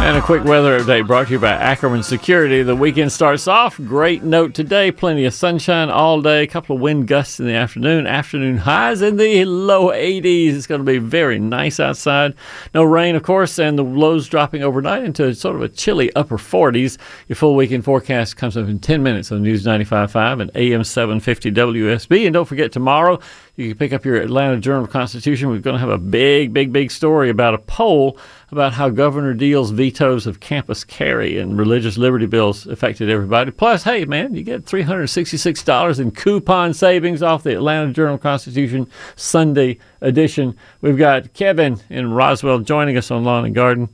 And 0.00 0.16
a 0.16 0.22
quick 0.22 0.44
weather 0.44 0.80
update 0.80 1.06
brought 1.06 1.26
to 1.26 1.34
you 1.34 1.38
by 1.38 1.50
Ackerman 1.50 2.02
Security. 2.02 2.62
The 2.62 2.74
weekend 2.74 3.12
starts 3.12 3.46
off. 3.46 3.76
Great 3.76 4.22
note 4.22 4.54
today. 4.54 4.90
Plenty 4.90 5.26
of 5.26 5.34
sunshine 5.34 5.90
all 5.90 6.22
day. 6.22 6.44
A 6.44 6.46
couple 6.46 6.76
of 6.76 6.80
wind 6.80 7.08
gusts 7.08 7.38
in 7.38 7.46
the 7.46 7.52
afternoon. 7.52 8.06
Afternoon 8.06 8.56
highs 8.56 9.02
in 9.02 9.18
the 9.18 9.44
low 9.44 9.88
80s. 9.88 10.54
It's 10.54 10.66
going 10.66 10.80
to 10.80 10.84
be 10.84 10.96
very 10.96 11.38
nice 11.38 11.78
outside. 11.78 12.34
No 12.74 12.84
rain, 12.84 13.16
of 13.16 13.22
course, 13.22 13.58
and 13.58 13.78
the 13.78 13.82
lows 13.84 14.28
dropping 14.28 14.62
overnight 14.62 15.04
into 15.04 15.34
sort 15.34 15.56
of 15.56 15.62
a 15.62 15.68
chilly 15.68 16.10
upper 16.14 16.38
40s. 16.38 16.96
Your 17.26 17.36
full 17.36 17.54
weekend 17.54 17.84
forecast 17.84 18.38
comes 18.38 18.56
up 18.56 18.66
in 18.66 18.78
10 18.78 19.02
minutes 19.02 19.30
on 19.30 19.42
News 19.42 19.66
95.5 19.66 20.40
and 20.40 20.50
AM 20.54 20.84
750 20.84 21.50
WSB. 21.50 22.24
And 22.24 22.32
don't 22.32 22.46
forget, 22.46 22.72
tomorrow 22.72 23.18
you 23.58 23.70
can 23.70 23.76
pick 23.76 23.92
up 23.92 24.04
your 24.04 24.14
Atlanta 24.14 24.56
Journal 24.60 24.86
Constitution. 24.86 25.48
We're 25.48 25.58
going 25.58 25.74
to 25.74 25.80
have 25.80 25.88
a 25.88 25.98
big, 25.98 26.52
big, 26.52 26.72
big 26.72 26.92
story 26.92 27.28
about 27.28 27.54
a 27.54 27.58
poll 27.58 28.16
about 28.52 28.72
how 28.72 28.88
Governor 28.88 29.34
Deal's 29.34 29.72
vetoes 29.72 30.28
of 30.28 30.38
campus 30.38 30.84
carry 30.84 31.38
and 31.38 31.58
religious 31.58 31.98
liberty 31.98 32.26
bills 32.26 32.68
affected 32.68 33.10
everybody. 33.10 33.50
Plus, 33.50 33.82
hey, 33.82 34.04
man, 34.04 34.32
you 34.36 34.44
get 34.44 34.64
$366 34.64 35.98
in 35.98 36.12
coupon 36.12 36.72
savings 36.72 37.20
off 37.20 37.42
the 37.42 37.52
Atlanta 37.52 37.92
Journal 37.92 38.16
Constitution 38.16 38.88
Sunday 39.16 39.78
edition. 40.00 40.56
We've 40.80 40.96
got 40.96 41.34
Kevin 41.34 41.80
in 41.90 42.12
Roswell 42.12 42.60
joining 42.60 42.96
us 42.96 43.10
on 43.10 43.24
Lawn 43.24 43.44
and 43.44 43.56
Garden. 43.56 43.88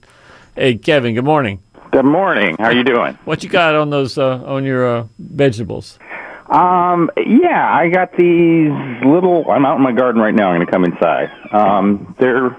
Hey, 0.54 0.76
Kevin, 0.76 1.14
good 1.14 1.24
morning. 1.24 1.62
Good 1.90 2.04
morning. 2.04 2.56
How 2.58 2.66
are 2.66 2.74
you 2.74 2.84
doing? 2.84 3.16
What 3.24 3.42
you 3.42 3.48
got 3.48 3.74
on 3.74 3.88
those 3.88 4.18
uh, 4.18 4.42
on 4.44 4.64
your 4.64 4.86
uh, 4.86 5.06
vegetables? 5.18 5.98
Um, 6.48 7.10
yeah, 7.16 7.74
I 7.74 7.88
got 7.88 8.16
these 8.16 8.70
little. 9.04 9.50
I'm 9.50 9.64
out 9.64 9.76
in 9.76 9.82
my 9.82 9.92
garden 9.92 10.20
right 10.20 10.34
now. 10.34 10.50
I'm 10.50 10.56
going 10.56 10.66
to 10.66 10.72
come 10.72 10.84
inside. 10.84 11.30
Um, 11.52 12.14
they're 12.18 12.56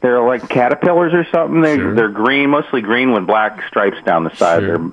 they're 0.00 0.22
like 0.22 0.48
caterpillars 0.48 1.12
or 1.12 1.26
something. 1.32 1.60
They 1.60 1.76
Sure. 1.76 1.94
they're 1.94 2.08
green, 2.08 2.50
mostly 2.50 2.80
green 2.80 3.12
with 3.12 3.26
black 3.26 3.62
stripes 3.68 3.98
down 4.04 4.24
the 4.24 4.34
side. 4.36 4.60
Sure. 4.60 4.78
They're 4.78 4.86
a 4.86 4.92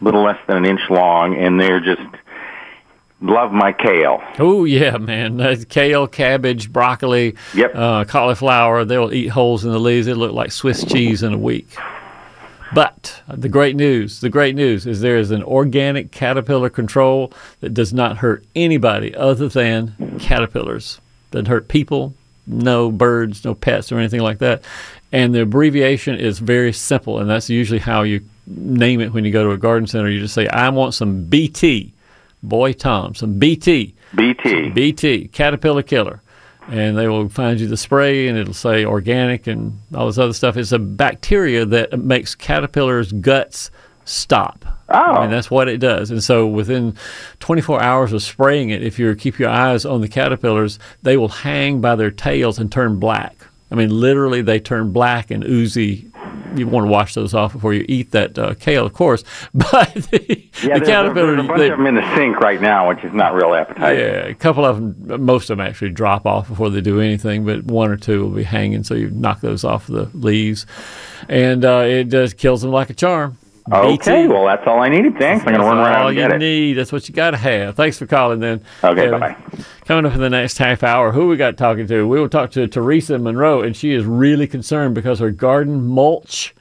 little 0.00 0.22
less 0.22 0.38
than 0.46 0.56
an 0.58 0.64
inch 0.64 0.80
long, 0.88 1.36
and 1.36 1.60
they're 1.60 1.80
just 1.80 2.02
love 3.20 3.52
my 3.52 3.72
kale. 3.72 4.22
Oh 4.38 4.64
yeah, 4.64 4.96
man! 4.96 5.36
That's 5.36 5.64
kale, 5.64 6.06
cabbage, 6.06 6.72
broccoli, 6.72 7.36
Yep. 7.54 7.72
uh, 7.74 8.04
cauliflower. 8.04 8.84
They'll 8.84 9.12
eat 9.12 9.28
holes 9.28 9.64
in 9.64 9.70
the 9.72 9.78
leaves. 9.80 10.06
They 10.06 10.14
look 10.14 10.32
like 10.32 10.50
Swiss 10.52 10.84
cheese 10.84 11.22
in 11.22 11.32
a 11.34 11.38
week. 11.38 11.68
But 12.74 13.22
the 13.28 13.48
great 13.48 13.76
news, 13.76 14.20
the 14.20 14.28
great 14.28 14.54
news 14.54 14.86
is 14.86 15.00
there 15.00 15.16
is 15.16 15.30
an 15.30 15.42
organic 15.42 16.10
caterpillar 16.10 16.70
control 16.70 17.32
that 17.60 17.74
does 17.74 17.92
not 17.92 18.18
hurt 18.18 18.44
anybody 18.56 19.14
other 19.14 19.48
than 19.48 20.18
caterpillars. 20.18 21.00
Doesn't 21.30 21.46
hurt 21.46 21.68
people, 21.68 22.14
no 22.46 22.90
birds, 22.90 23.44
no 23.44 23.54
pets 23.54 23.92
or 23.92 23.98
anything 23.98 24.20
like 24.20 24.38
that. 24.38 24.62
And 25.12 25.34
the 25.34 25.42
abbreviation 25.42 26.16
is 26.16 26.40
very 26.40 26.72
simple, 26.72 27.20
and 27.20 27.30
that's 27.30 27.48
usually 27.48 27.78
how 27.78 28.02
you 28.02 28.22
name 28.46 29.00
it 29.00 29.12
when 29.12 29.24
you 29.24 29.30
go 29.30 29.44
to 29.44 29.52
a 29.52 29.56
garden 29.56 29.86
center. 29.86 30.10
You 30.10 30.20
just 30.20 30.34
say, 30.34 30.48
"I 30.48 30.68
want 30.70 30.94
some 30.94 31.24
BT." 31.24 31.92
Boy 32.42 32.72
Tom, 32.74 33.14
some 33.14 33.38
BT. 33.38 33.94
BT. 34.14 34.70
BT, 34.70 35.28
Caterpillar 35.28 35.82
Killer. 35.82 36.20
And 36.68 36.96
they 36.96 37.08
will 37.08 37.28
find 37.28 37.60
you 37.60 37.66
the 37.66 37.76
spray 37.76 38.26
and 38.26 38.38
it'll 38.38 38.54
say 38.54 38.84
organic 38.84 39.46
and 39.46 39.78
all 39.94 40.06
this 40.06 40.18
other 40.18 40.32
stuff. 40.32 40.56
It's 40.56 40.72
a 40.72 40.78
bacteria 40.78 41.66
that 41.66 41.98
makes 41.98 42.34
caterpillars' 42.34 43.12
guts 43.12 43.70
stop. 44.04 44.64
Oh. 44.88 44.98
I 44.98 45.20
mean, 45.20 45.28
oh. 45.28 45.34
that's 45.34 45.50
what 45.50 45.68
it 45.68 45.78
does. 45.78 46.10
And 46.10 46.22
so 46.22 46.46
within 46.46 46.96
24 47.40 47.82
hours 47.82 48.12
of 48.12 48.22
spraying 48.22 48.70
it, 48.70 48.82
if 48.82 48.98
you 48.98 49.14
keep 49.14 49.38
your 49.38 49.50
eyes 49.50 49.84
on 49.84 50.00
the 50.00 50.08
caterpillars, 50.08 50.78
they 51.02 51.16
will 51.16 51.28
hang 51.28 51.80
by 51.80 51.96
their 51.96 52.10
tails 52.10 52.58
and 52.58 52.70
turn 52.70 52.98
black. 52.98 53.36
I 53.70 53.76
mean, 53.76 53.90
literally, 53.90 54.42
they 54.42 54.60
turn 54.60 54.92
black 54.92 55.30
and 55.30 55.42
oozy. 55.42 56.10
You 56.56 56.66
want 56.66 56.86
to 56.86 56.90
wash 56.90 57.14
those 57.14 57.34
off 57.34 57.52
before 57.52 57.74
you 57.74 57.84
eat 57.88 58.10
that 58.12 58.38
uh, 58.38 58.54
kale, 58.54 58.86
of 58.86 58.92
course. 58.92 59.24
But 59.54 59.92
the, 59.94 60.20
yeah, 60.28 60.44
the 60.62 60.68
there's, 60.68 60.88
caterpillar, 60.88 61.36
there's 61.36 61.44
a 61.44 61.48
bunch 61.48 61.58
they- 61.60 61.70
of 61.70 61.78
them 61.78 61.86
in 61.86 61.94
the 61.96 62.14
sink 62.16 62.38
right 62.40 62.60
now, 62.60 62.88
which 62.88 63.02
is 63.04 63.12
not 63.12 63.34
real 63.34 63.54
appetizing. 63.54 63.98
yeah, 63.98 64.26
a 64.26 64.34
couple 64.34 64.64
of 64.64 64.76
them, 64.76 65.24
most 65.24 65.50
of 65.50 65.56
them 65.58 65.66
actually 65.66 65.90
drop 65.90 66.26
off 66.26 66.48
before 66.48 66.70
they 66.70 66.80
do 66.80 67.00
anything, 67.00 67.44
but 67.44 67.64
one 67.64 67.90
or 67.90 67.96
two 67.96 68.22
will 68.22 68.30
be 68.36 68.42
hanging, 68.44 68.82
so 68.84 68.94
you 68.94 69.10
knock 69.10 69.40
those 69.40 69.64
off 69.64 69.86
the 69.86 70.04
leaves, 70.14 70.66
and 71.28 71.64
uh, 71.64 71.84
it 71.86 72.04
just 72.04 72.36
kills 72.36 72.62
them 72.62 72.70
like 72.70 72.90
a 72.90 72.94
charm. 72.94 73.36
Okay, 73.72 73.96
BT. 73.96 74.28
well 74.28 74.44
that's 74.44 74.66
all 74.66 74.82
I 74.82 74.88
needed. 74.88 75.16
Thanks. 75.18 75.42
I'm 75.46 75.54
going 75.54 75.60
to 75.60 75.66
run 75.66 75.78
around 75.78 76.02
all 76.02 76.08
and 76.08 76.16
you 76.16 76.22
get 76.22 76.32
it. 76.32 76.38
need. 76.38 76.74
That's 76.74 76.92
what 76.92 77.08
you 77.08 77.14
got 77.14 77.30
to 77.30 77.38
have. 77.38 77.76
Thanks 77.76 77.98
for 77.98 78.06
calling. 78.06 78.40
Then. 78.40 78.62
Okay, 78.82 79.04
Kevin. 79.06 79.20
bye-bye. 79.20 79.64
Coming 79.86 80.04
up 80.04 80.14
in 80.14 80.20
the 80.20 80.28
next 80.28 80.58
half 80.58 80.82
hour, 80.82 81.12
who 81.12 81.28
we 81.28 81.36
got 81.36 81.56
talking 81.56 81.86
to? 81.86 82.06
We 82.06 82.20
will 82.20 82.28
talk 82.28 82.50
to 82.52 82.66
Teresa 82.68 83.18
Monroe, 83.18 83.62
and 83.62 83.74
she 83.74 83.92
is 83.92 84.04
really 84.04 84.46
concerned 84.46 84.94
because 84.94 85.18
her 85.18 85.30
garden 85.30 85.86
mulch 85.86 86.54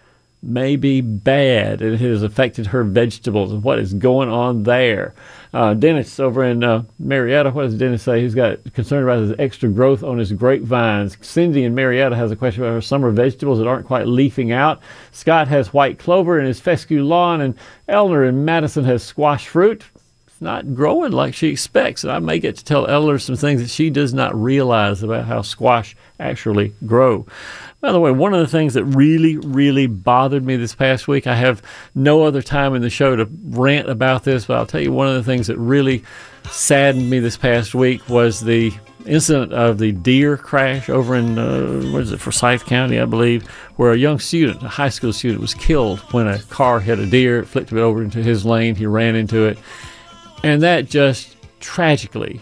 may 0.44 0.76
be 0.76 1.02
bad 1.02 1.82
and 1.82 1.94
it 1.94 2.02
has 2.02 2.24
affected 2.24 2.68
her 2.68 2.84
vegetables 2.84 3.52
and 3.52 3.64
what 3.64 3.80
is 3.80 3.94
going 3.94 4.30
on 4.30 4.64
there. 4.64 5.14
Uh, 5.54 5.74
Dennis 5.74 6.20
over 6.20 6.44
in 6.44 6.64
uh, 6.64 6.84
Marietta, 7.00 7.52
what 7.52 7.64
does 7.64 7.76
Dennis 7.76 8.04
say? 8.04 8.22
He's 8.22 8.36
got 8.36 8.74
concerned 8.74 9.04
about 9.04 9.20
his 9.20 9.34
extra 9.38 9.70
growth 9.70 10.04
on 10.04 10.18
his 10.18 10.32
grapevines. 10.32 11.18
Cindy 11.22 11.64
in 11.64 11.76
Marietta 11.76 12.16
has 12.16 12.32
a 12.32 12.36
question 12.36 12.64
about 12.64 12.74
her 12.74 12.82
summer 12.82 13.12
vegetables 13.12 13.60
that 13.60 13.68
aren't 13.68 13.86
quite 13.86 14.08
leafing 14.08 14.52
out. 14.52 14.82
Scott 15.12 15.48
has 15.48 15.72
white 15.72 16.00
clover 16.00 16.40
in 16.40 16.46
his 16.46 16.60
fescue 16.60 17.04
lawn, 17.04 17.40
and 17.40 17.56
Eleanor 17.88 18.26
in 18.26 18.44
Madison 18.44 18.84
has 18.84 19.04
squash 19.04 19.48
fruit 19.48 19.84
not 20.44 20.76
growing 20.76 21.12
like 21.12 21.34
she 21.34 21.48
expects. 21.48 22.04
And 22.04 22.12
I 22.12 22.20
may 22.20 22.40
get 22.40 22.58
to 22.58 22.64
tell 22.64 22.86
Eller 22.88 23.18
some 23.18 23.36
things 23.36 23.62
that 23.62 23.70
she 23.70 23.90
does 23.90 24.14
not 24.14 24.36
realize 24.36 25.02
about 25.02 25.26
how 25.26 25.42
squash 25.42 25.96
actually 26.20 26.74
grow. 26.86 27.26
By 27.82 27.92
the 27.92 28.00
way, 28.00 28.12
one 28.12 28.34
of 28.34 28.40
the 28.40 28.48
things 28.48 28.76
that 28.76 28.86
really, 28.86 29.38
really 29.38 29.88
bothered 29.88 30.46
me 30.46 30.56
this 30.56 30.74
past 30.74 31.08
week, 31.08 31.28
I 31.28 31.36
have 31.36 31.62
no 31.94 32.24
other 32.24 32.42
time 32.42 32.76
in 32.76 32.82
the 32.82 32.90
show 32.90 33.16
to 33.16 33.28
rant 33.50 33.90
about 33.90 34.24
this, 34.24 34.46
but 34.46 34.58
I'll 34.58 34.66
tell 34.66 34.80
you 34.80 34.94
one 34.94 35.08
of 35.08 35.16
the 35.16 35.24
things 35.24 35.48
that 35.48 35.58
really 35.58 36.04
saddened 36.50 37.10
me 37.10 37.20
this 37.20 37.36
past 37.36 37.76
week 37.76 38.08
was 38.08 38.40
the 38.40 38.72
incident 39.06 39.52
of 39.52 39.80
the 39.80 39.92
deer 39.92 40.38
crash 40.38 40.90
over 40.90 41.16
in, 41.16 41.38
uh, 41.38 41.82
what 41.92 42.04
is 42.04 42.14
it, 42.14 42.22
Forsyth 42.22 42.66
County, 42.66 43.00
I 43.00 43.06
believe, 43.06 43.46
where 43.76 43.92
a 43.92 43.98
young 43.98 44.20
student, 44.20 44.64
a 44.64 44.70
high 44.70 44.88
school 44.88 45.12
student, 45.12 45.42
was 45.42 45.54
killed 45.54 46.00
when 46.14 46.28
a 46.28 46.40
car 46.44 46.80
hit 46.80 47.00
a 47.00 47.06
deer, 47.06 47.40
it 47.40 47.48
flicked 47.48 47.72
it 47.72 47.78
over 47.78 48.02
into 48.02 48.24
his 48.24 48.46
lane, 48.46 48.76
he 48.76 48.86
ran 48.86 49.16
into 49.16 49.46
it. 49.46 49.58
And 50.44 50.62
that 50.62 50.90
just 50.90 51.36
tragically 51.60 52.42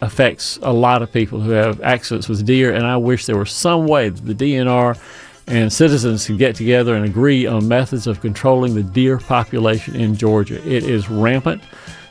affects 0.00 0.58
a 0.62 0.72
lot 0.72 1.02
of 1.02 1.12
people 1.12 1.40
who 1.40 1.50
have 1.50 1.80
accidents 1.82 2.28
with 2.28 2.46
deer. 2.46 2.72
And 2.72 2.86
I 2.86 2.96
wish 2.96 3.26
there 3.26 3.36
was 3.36 3.50
some 3.50 3.86
way 3.86 4.08
that 4.08 4.24
the 4.24 4.34
DNR 4.34 4.98
and 5.46 5.72
citizens 5.72 6.26
could 6.26 6.38
get 6.38 6.54
together 6.54 6.94
and 6.94 7.04
agree 7.04 7.46
on 7.46 7.66
methods 7.66 8.06
of 8.06 8.20
controlling 8.20 8.74
the 8.74 8.82
deer 8.82 9.18
population 9.18 9.96
in 9.96 10.14
Georgia. 10.16 10.56
It 10.66 10.84
is 10.84 11.10
rampant. 11.10 11.62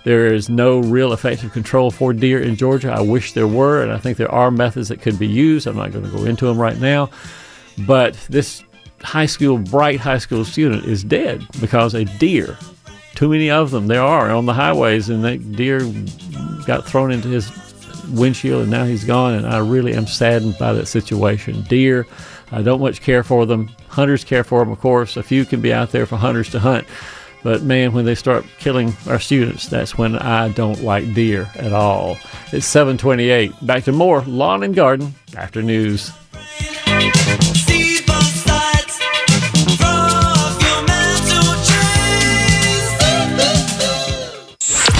There 0.03 0.33
is 0.33 0.49
no 0.49 0.79
real 0.79 1.13
effective 1.13 1.51
control 1.51 1.91
for 1.91 2.13
deer 2.13 2.41
in 2.41 2.55
Georgia. 2.55 2.91
I 2.91 3.01
wish 3.01 3.33
there 3.33 3.47
were, 3.47 3.81
and 3.81 3.91
I 3.91 3.97
think 3.97 4.17
there 4.17 4.31
are 4.31 4.51
methods 4.51 4.89
that 4.89 5.01
could 5.01 5.17
be 5.17 5.27
used. 5.27 5.67
I'm 5.67 5.75
not 5.75 5.91
going 5.91 6.05
to 6.05 6.11
go 6.11 6.25
into 6.25 6.45
them 6.45 6.57
right 6.57 6.77
now. 6.77 7.09
But 7.85 8.15
this 8.29 8.63
high 9.01 9.25
school, 9.25 9.57
bright 9.57 9.99
high 9.99 10.17
school 10.17 10.43
student 10.43 10.85
is 10.85 11.03
dead 11.03 11.45
because 11.59 11.93
a 11.95 12.05
deer 12.05 12.57
too 13.19 13.27
many 13.27 13.51
of 13.51 13.69
them. 13.71 13.87
There 13.87 14.01
are 14.01 14.31
on 14.31 14.45
the 14.45 14.53
highways 14.53 15.09
and 15.09 15.25
that 15.25 15.51
deer 15.51 15.81
got 16.65 16.85
thrown 16.85 17.11
into 17.11 17.27
his 17.27 17.51
windshield 18.11 18.61
and 18.61 18.71
now 18.71 18.85
he's 18.85 19.03
gone 19.03 19.33
and 19.33 19.45
i 19.45 19.57
really 19.57 19.93
am 19.93 20.07
saddened 20.07 20.57
by 20.57 20.71
that 20.71 20.85
situation. 20.85 21.63
Deer 21.63 22.07
i 22.53 22.61
don't 22.61 22.79
much 22.79 23.01
care 23.01 23.21
for 23.21 23.45
them. 23.45 23.67
Hunters 23.89 24.23
care 24.23 24.45
for 24.45 24.59
them 24.59 24.71
of 24.71 24.79
course. 24.79 25.17
A 25.17 25.23
few 25.23 25.43
can 25.43 25.59
be 25.59 25.73
out 25.73 25.91
there 25.91 26.05
for 26.05 26.15
hunters 26.15 26.49
to 26.51 26.59
hunt. 26.59 26.87
But 27.43 27.61
man 27.61 27.91
when 27.91 28.05
they 28.05 28.15
start 28.15 28.45
killing 28.57 28.95
our 29.09 29.19
students 29.19 29.67
that's 29.67 29.97
when 29.97 30.17
i 30.17 30.47
don't 30.53 30.81
like 30.81 31.13
deer 31.13 31.49
at 31.55 31.73
all. 31.73 32.17
It's 32.53 32.65
728 32.67 33.51
back 33.67 33.83
to 33.83 33.91
more 33.91 34.21
lawn 34.21 34.63
and 34.63 34.73
garden 34.73 35.13
after 35.35 35.61
news 35.61 36.13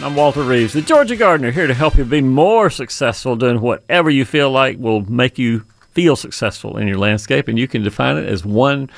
I'm 0.00 0.14
Walter 0.14 0.44
Reeves, 0.44 0.74
the 0.74 0.80
Georgia 0.80 1.16
Gardener, 1.16 1.50
here 1.50 1.66
to 1.66 1.74
help 1.74 1.96
you 1.96 2.04
be 2.04 2.20
more 2.20 2.70
successful 2.70 3.34
doing 3.34 3.60
whatever 3.60 4.08
you 4.08 4.24
feel 4.24 4.48
like 4.48 4.78
will 4.78 5.00
make 5.10 5.38
you 5.38 5.64
feel 5.90 6.14
successful 6.14 6.76
in 6.76 6.86
your 6.86 6.98
landscape. 6.98 7.48
And 7.48 7.58
you 7.58 7.66
can 7.66 7.82
define 7.82 8.16
it 8.16 8.28
as 8.28 8.44
one 8.44 8.90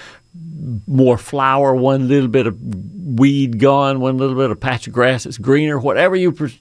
more 0.86 1.16
flower, 1.16 1.74
one 1.74 2.06
little 2.06 2.28
bit 2.28 2.46
of 2.46 2.58
weed 3.18 3.58
gone, 3.58 4.00
one 4.00 4.18
little 4.18 4.36
bit 4.36 4.50
of 4.50 4.60
patch 4.60 4.86
of 4.86 4.92
grass 4.92 5.24
that's 5.24 5.38
greener, 5.38 5.78
whatever 5.78 6.16
you 6.16 6.32
pre- 6.32 6.60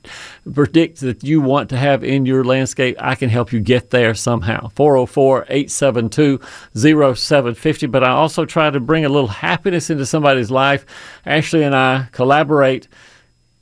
predict 0.53 1.01
that 1.01 1.21
you 1.21 1.41
want 1.41 1.69
to 1.71 1.77
have 1.77 2.01
in 2.01 2.25
your 2.25 2.45
landscape, 2.45 2.95
I 2.97 3.15
can 3.15 3.29
help 3.29 3.51
you 3.51 3.59
get 3.59 3.89
there 3.89 4.15
somehow. 4.15 4.69
404 4.69 5.47
872 5.49 6.39
0750. 6.75 7.87
But 7.87 8.05
I 8.05 8.11
also 8.11 8.45
try 8.45 8.69
to 8.69 8.79
bring 8.79 9.03
a 9.03 9.09
little 9.09 9.27
happiness 9.27 9.89
into 9.89 10.05
somebody's 10.05 10.49
life. 10.49 10.85
Ashley 11.25 11.63
and 11.63 11.75
I 11.75 12.07
collaborate. 12.13 12.87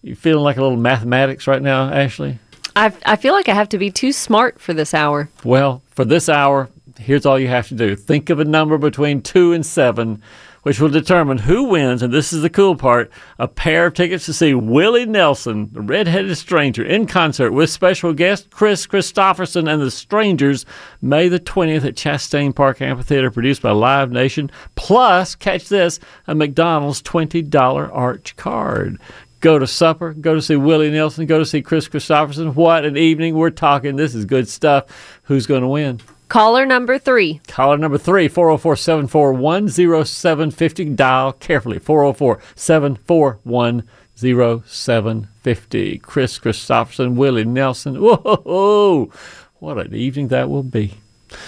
You 0.07 0.15
feeling 0.15 0.43
like 0.43 0.55
a 0.55 0.61
little 0.61 0.77
mathematics 0.77 1.47
right 1.47 1.61
now, 1.61 1.91
Ashley? 1.91 2.39
I, 2.77 2.93
I 3.05 3.17
feel 3.17 3.33
like 3.33 3.49
I 3.49 3.53
have 3.53 3.67
to 3.69 3.77
be 3.77 3.91
too 3.91 4.13
smart 4.13 4.57
for 4.57 4.73
this 4.73 4.93
hour. 4.93 5.29
Well, 5.43 5.81
for 5.89 6.05
this 6.05 6.29
hour, 6.29 6.69
here's 6.97 7.25
all 7.25 7.37
you 7.37 7.49
have 7.49 7.67
to 7.67 7.75
do 7.75 7.95
think 7.95 8.29
of 8.29 8.39
a 8.39 8.45
number 8.45 8.77
between 8.77 9.21
two 9.21 9.51
and 9.51 9.65
seven, 9.65 10.21
which 10.63 10.79
will 10.79 10.87
determine 10.87 11.39
who 11.39 11.65
wins. 11.65 12.01
And 12.01 12.13
this 12.13 12.31
is 12.31 12.41
the 12.41 12.49
cool 12.49 12.75
part 12.75 13.11
a 13.37 13.49
pair 13.49 13.87
of 13.87 13.95
tickets 13.95 14.25
to 14.27 14.33
see 14.33 14.53
Willie 14.53 15.05
Nelson, 15.05 15.71
the 15.73 15.81
redheaded 15.81 16.37
stranger, 16.37 16.85
in 16.85 17.05
concert 17.05 17.51
with 17.51 17.69
special 17.69 18.13
guest 18.13 18.49
Kris 18.49 18.87
Kristofferson 18.87 19.69
and 19.69 19.81
the 19.81 19.91
Strangers, 19.91 20.65
May 21.01 21.27
the 21.27 21.39
20th 21.39 21.83
at 21.83 21.95
Chastain 21.95 22.55
Park 22.55 22.81
Amphitheater, 22.81 23.29
produced 23.29 23.61
by 23.61 23.71
Live 23.71 24.11
Nation. 24.11 24.51
Plus, 24.75 25.35
catch 25.35 25.67
this 25.67 25.99
a 26.27 26.33
McDonald's 26.33 27.01
$20 27.01 27.89
arch 27.91 28.35
card. 28.37 28.99
Go 29.39 29.60
to 29.60 29.67
supper, 29.67 30.13
go 30.13 30.34
to 30.34 30.41
see 30.41 30.56
Willie 30.56 30.89
Nelson, 30.89 31.27
go 31.27 31.38
to 31.38 31.46
see 31.46 31.62
Kris 31.62 31.88
Kristofferson. 31.88 32.56
What 32.56 32.86
an 32.86 32.98
evening 32.98 33.36
we're 33.36 33.51
talking. 33.51 33.96
This 33.96 34.15
is 34.15 34.25
good 34.25 34.48
stuff. 34.48 34.86
Who's 35.24 35.46
going 35.46 35.62
to 35.62 35.67
win? 35.67 36.01
Caller 36.27 36.65
number 36.65 36.98
three. 36.98 37.39
Caller 37.48 37.77
number 37.77 37.98
three, 37.98 38.27
404 38.27 38.75
741 38.75 39.70
0750. 39.70 40.86
Dial 40.96 41.34
carefully, 41.34 41.79
404 41.79 42.41
741 42.56 43.84
0750. 44.15 45.98
Kris 46.00 46.39
Kristofferson, 46.39 47.15
Willie 47.15 47.46
Nelson. 47.46 47.96
Whoa, 48.01 49.12
what 49.60 49.77
an 49.77 49.96
evening 49.96 50.29
that 50.29 50.50
will 50.50 50.63
be. 50.63 50.96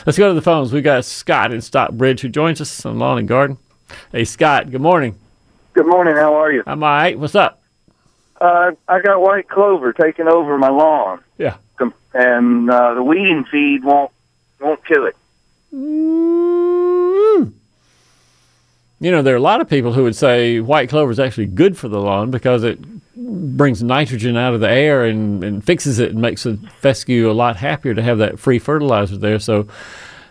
Let's 0.05 0.17
go 0.17 0.27
to 0.29 0.34
the 0.34 0.41
phones. 0.41 0.72
we 0.72 0.81
got 0.81 1.05
Scott 1.05 1.51
in 1.51 1.62
Stockbridge 1.62 2.22
who 2.22 2.29
joins 2.29 2.62
us 2.62 2.86
on 2.86 3.00
Lawn 3.00 3.17
and 3.17 3.27
Garden. 3.27 3.58
Hey, 4.12 4.25
Scott, 4.25 4.72
good 4.72 4.81
morning. 4.81 5.17
Good 5.74 5.88
morning. 5.88 6.15
How 6.15 6.36
are 6.36 6.51
you? 6.51 6.63
I'm 6.67 6.84
all 6.84 6.89
right. 6.89 7.17
What's 7.17 7.36
up? 7.36 7.62
Uh, 8.39 8.72
I 8.88 9.01
got 9.01 9.22
white 9.22 9.50
clover 9.50 9.91
taking 9.93 10.27
over 10.27 10.58
my 10.58 10.69
lawn, 10.69 11.19
Yeah. 11.38 11.58
And 12.12 12.69
uh, 12.72 12.96
the 12.96 13.03
weeding 13.03 13.46
feed 13.46 13.84
won't 13.84 14.12
won't 14.60 14.84
kill 14.84 15.05
it. 15.05 15.15
Mm. 15.74 17.53
You 19.00 19.12
know, 19.12 19.22
there 19.22 19.34
are 19.34 19.38
a 19.38 19.41
lot 19.41 19.62
of 19.62 19.69
people 19.69 19.93
who 19.93 20.03
would 20.03 20.15
say 20.15 20.60
white 20.60 20.89
clover 20.89 21.12
is 21.12 21.19
actually 21.19 21.46
good 21.46 21.77
for 21.77 21.88
the 21.88 22.00
lawn 22.00 22.31
because 22.31 22.63
it 22.63 22.79
brings 23.15 23.84
nitrogen 23.84 24.36
out 24.36 24.53
of 24.53 24.60
the 24.60 24.69
air 24.69 25.05
and, 25.05 25.43
and 25.43 25.63
fixes 25.63 26.00
it 26.00 26.12
and 26.12 26.19
makes 26.19 26.43
the 26.43 26.58
fescue 26.79 27.29
a 27.29 27.34
lot 27.34 27.55
happier 27.55 27.93
to 27.93 28.01
have 28.01 28.17
that 28.17 28.39
free 28.39 28.60
fertilizer 28.60 29.15
there. 29.17 29.39
So 29.39 29.67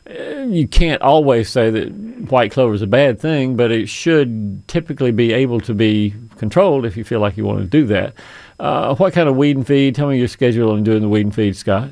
uh, 0.09 0.43
you 0.49 0.67
can't 0.67 1.01
always 1.01 1.49
say 1.49 1.71
that 1.71 1.89
white 2.31 2.51
clover 2.51 2.75
is 2.75 2.83
a 2.83 2.87
bad 2.87 3.21
thing, 3.21 3.57
but 3.57 3.71
it 3.71 3.89
should 3.89 4.67
typically 4.67 5.13
be 5.13 5.33
able 5.33 5.61
to 5.61 5.75
be 5.75 6.15
controlled 6.39 6.85
if 6.87 6.97
you 6.97 7.05
feel 7.05 7.21
like 7.21 7.37
you 7.37 7.45
want 7.45 7.61
to 7.61 7.67
do 7.67 7.87
that. 7.87 8.15
Uh, 8.59 8.95
what 8.97 9.13
kind 9.13 9.29
of 9.29 9.37
weed 9.37 9.57
and 9.57 9.67
feed? 9.67 9.95
Tell 9.95 10.09
me 10.09 10.19
your 10.19 10.29
schedule 10.29 10.73
on 10.73 10.83
doing 10.85 11.03
the 11.03 11.09
weed 11.09 11.27
and 11.27 11.35
feed, 11.35 11.57
Scott. 11.57 11.91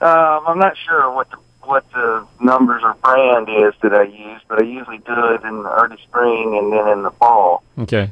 Um, 0.00 0.40
I'm 0.46 0.58
not 0.58 0.76
sure 0.76 1.12
what 1.14 1.30
the 1.30 1.36
what 1.64 1.84
the 1.92 2.26
numbers 2.40 2.82
or 2.84 2.94
brand 2.94 3.48
is 3.48 3.72
that 3.82 3.94
I 3.94 4.02
use, 4.02 4.40
but 4.48 4.60
I 4.60 4.64
usually 4.64 4.98
do 4.98 5.14
it 5.32 5.42
in 5.44 5.62
the 5.62 5.70
early 5.70 5.96
spring 6.02 6.58
and 6.60 6.72
then 6.72 6.88
in 6.88 7.02
the 7.04 7.12
fall, 7.12 7.62
Okay. 7.78 8.10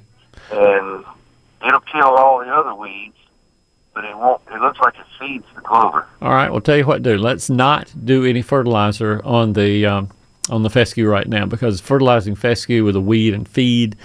and 0.53 1.05
it'll 1.67 1.81
kill 1.81 2.05
all 2.17 2.39
the 2.39 2.47
other 2.47 2.75
weeds, 2.77 3.17
but 3.93 4.05
it 4.05 4.17
won't. 4.17 4.41
It 4.53 4.61
looks 4.61 4.79
like 4.79 4.95
it 4.95 5.05
feeds 5.19 5.45
the 5.57 5.63
clover. 5.63 6.07
All 6.23 6.31
right. 6.31 6.49
Well, 6.51 6.61
tell 6.61 6.77
you 6.77 6.87
what, 6.87 7.03
do. 7.03 7.19
Let's 7.19 7.51
not 7.51 7.93
do 8.05 8.25
any 8.25 8.41
fertilizer 8.41 9.21
on 9.25 9.55
the 9.55 9.85
um, 9.85 10.11
on 10.49 10.63
the 10.63 10.71
fescue 10.71 11.09
right 11.09 11.27
now 11.29 11.45
because 11.45 11.81
fertilizing 11.81 12.37
fescue 12.37 12.85
with 12.85 12.95
a 12.95 13.01
weed 13.01 13.35
and 13.35 13.49
feed 13.49 13.97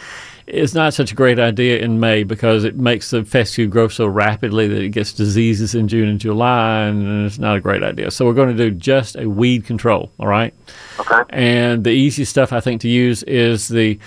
is 0.48 0.76
not 0.76 0.94
such 0.94 1.12
a 1.12 1.16
great 1.16 1.40
idea 1.40 1.80
in 1.80 2.00
May 2.00 2.24
because 2.24 2.64
it 2.64 2.78
makes 2.78 3.10
the 3.10 3.26
fescue 3.26 3.68
grow 3.68 3.88
so 3.88 4.06
rapidly 4.06 4.68
that 4.68 4.82
it 4.82 4.90
gets 4.90 5.12
diseases 5.12 5.74
in 5.74 5.88
June 5.88 6.08
and 6.08 6.20
July, 6.20 6.82
and 6.82 7.26
it's 7.26 7.40
not 7.40 7.58
a 7.58 7.62
great 7.62 7.82
idea. 7.82 8.12
So 8.12 8.26
we're 8.26 8.34
going 8.34 8.56
to 8.56 8.70
do 8.70 8.76
just 8.76 9.16
a 9.16 9.28
weed 9.28 9.66
control. 9.66 10.12
All 10.20 10.28
right. 10.28 10.54
Okay. 11.00 11.24
And 11.30 11.84
the 11.84 11.92
easy 11.92 12.26
stuff 12.26 12.54
I 12.54 12.60
think 12.60 12.82
to 12.82 12.90
use 12.90 13.24
is 13.24 13.68
the, 13.68 14.00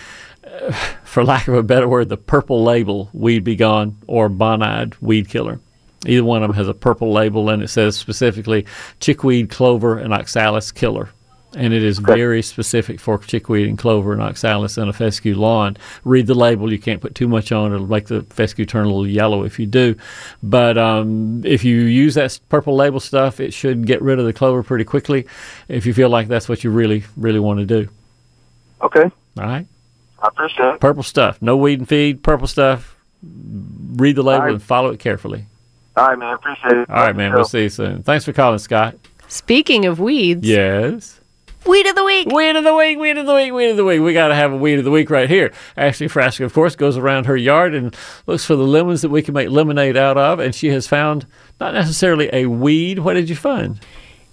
uh, 0.44 0.72
for 1.04 1.24
lack 1.24 1.48
of 1.48 1.54
a 1.54 1.62
better 1.62 1.88
word, 1.88 2.08
the 2.08 2.16
purple 2.16 2.62
label 2.62 3.10
Weed 3.12 3.42
B 3.42 3.56
Gon 3.56 3.96
or 4.06 4.30
Bonide 4.30 4.94
Weed 5.00 5.28
Killer. 5.28 5.60
Either 6.06 6.22
one 6.22 6.44
of 6.44 6.48
them 6.48 6.56
has 6.56 6.68
a 6.68 6.74
purple 6.74 7.12
label 7.12 7.50
and 7.50 7.60
it 7.62 7.68
says 7.68 7.96
specifically 7.96 8.64
chickweed, 9.00 9.50
clover, 9.50 9.98
and 9.98 10.14
oxalis 10.14 10.70
killer. 10.70 11.08
And 11.56 11.72
it 11.72 11.82
is 11.82 11.98
very 11.98 12.42
specific 12.42 13.00
for 13.00 13.16
chickweed 13.18 13.68
and 13.68 13.78
clover 13.78 14.12
and 14.12 14.20
oxalis 14.20 14.76
in 14.76 14.86
a 14.86 14.92
fescue 14.92 15.34
lawn. 15.34 15.78
Read 16.04 16.26
the 16.26 16.34
label. 16.34 16.70
You 16.70 16.78
can't 16.78 17.00
put 17.00 17.14
too 17.14 17.26
much 17.26 17.52
on. 17.52 17.72
It'll 17.72 17.86
make 17.86 18.06
the 18.08 18.20
fescue 18.24 18.66
turn 18.66 18.84
a 18.84 18.88
little 18.88 19.06
yellow 19.06 19.44
if 19.44 19.58
you 19.58 19.64
do. 19.64 19.96
But 20.42 20.76
um, 20.76 21.42
if 21.46 21.64
you 21.64 21.76
use 21.80 22.14
that 22.16 22.38
purple 22.50 22.76
label 22.76 23.00
stuff, 23.00 23.40
it 23.40 23.54
should 23.54 23.86
get 23.86 24.02
rid 24.02 24.18
of 24.18 24.26
the 24.26 24.34
clover 24.34 24.62
pretty 24.62 24.84
quickly 24.84 25.26
if 25.68 25.86
you 25.86 25.94
feel 25.94 26.10
like 26.10 26.28
that's 26.28 26.50
what 26.50 26.64
you 26.64 26.70
really, 26.70 27.04
really 27.16 27.40
want 27.40 27.60
to 27.60 27.64
do. 27.66 27.88
Okay. 28.82 29.04
All 29.04 29.10
right? 29.44 29.66
I 30.22 30.28
appreciate 30.28 30.74
it. 30.74 30.80
Purple 30.80 31.02
stuff. 31.02 31.40
No 31.40 31.56
weed 31.56 31.78
and 31.78 31.88
feed. 31.88 32.22
Purple 32.22 32.46
stuff. 32.46 32.94
Read 33.22 34.16
the 34.16 34.22
label 34.22 34.40
All 34.40 34.44
right. 34.46 34.52
and 34.52 34.62
follow 34.62 34.90
it 34.90 35.00
carefully. 35.00 35.46
All 35.96 36.08
right, 36.08 36.18
man. 36.18 36.34
Appreciate 36.34 36.72
it. 36.76 36.90
All 36.90 36.96
right, 37.06 37.16
man. 37.16 37.32
We'll 37.32 37.44
see 37.46 37.62
you 37.62 37.68
soon. 37.70 38.02
Thanks 38.02 38.26
for 38.26 38.34
calling, 38.34 38.58
Scott. 38.58 38.96
Speaking 39.28 39.86
of 39.86 39.98
weeds, 39.98 40.46
Yes. 40.46 41.14
Weed 41.66 41.86
of 41.86 41.94
the 41.96 42.04
week. 42.04 42.28
Weed 42.28 42.56
of 42.56 42.64
the 42.64 42.74
week, 42.74 42.98
weed 42.98 43.18
of 43.18 43.26
the 43.26 43.34
week, 43.34 43.52
weed 43.52 43.70
of 43.70 43.76
the 43.76 43.84
week. 43.84 44.00
We 44.00 44.12
got 44.12 44.28
to 44.28 44.34
have 44.34 44.52
a 44.52 44.56
weed 44.56 44.78
of 44.78 44.84
the 44.84 44.90
week 44.90 45.10
right 45.10 45.28
here. 45.28 45.52
Ashley 45.76 46.06
Frasca, 46.08 46.44
of 46.44 46.52
course, 46.52 46.76
goes 46.76 46.96
around 46.96 47.26
her 47.26 47.36
yard 47.36 47.74
and 47.74 47.94
looks 48.26 48.44
for 48.44 48.56
the 48.56 48.64
lemons 48.64 49.02
that 49.02 49.10
we 49.10 49.22
can 49.22 49.34
make 49.34 49.50
lemonade 49.50 49.96
out 49.96 50.16
of. 50.16 50.38
And 50.40 50.54
she 50.54 50.68
has 50.68 50.86
found 50.86 51.26
not 51.60 51.74
necessarily 51.74 52.30
a 52.32 52.46
weed. 52.46 53.00
What 53.00 53.14
did 53.14 53.28
you 53.28 53.36
find? 53.36 53.78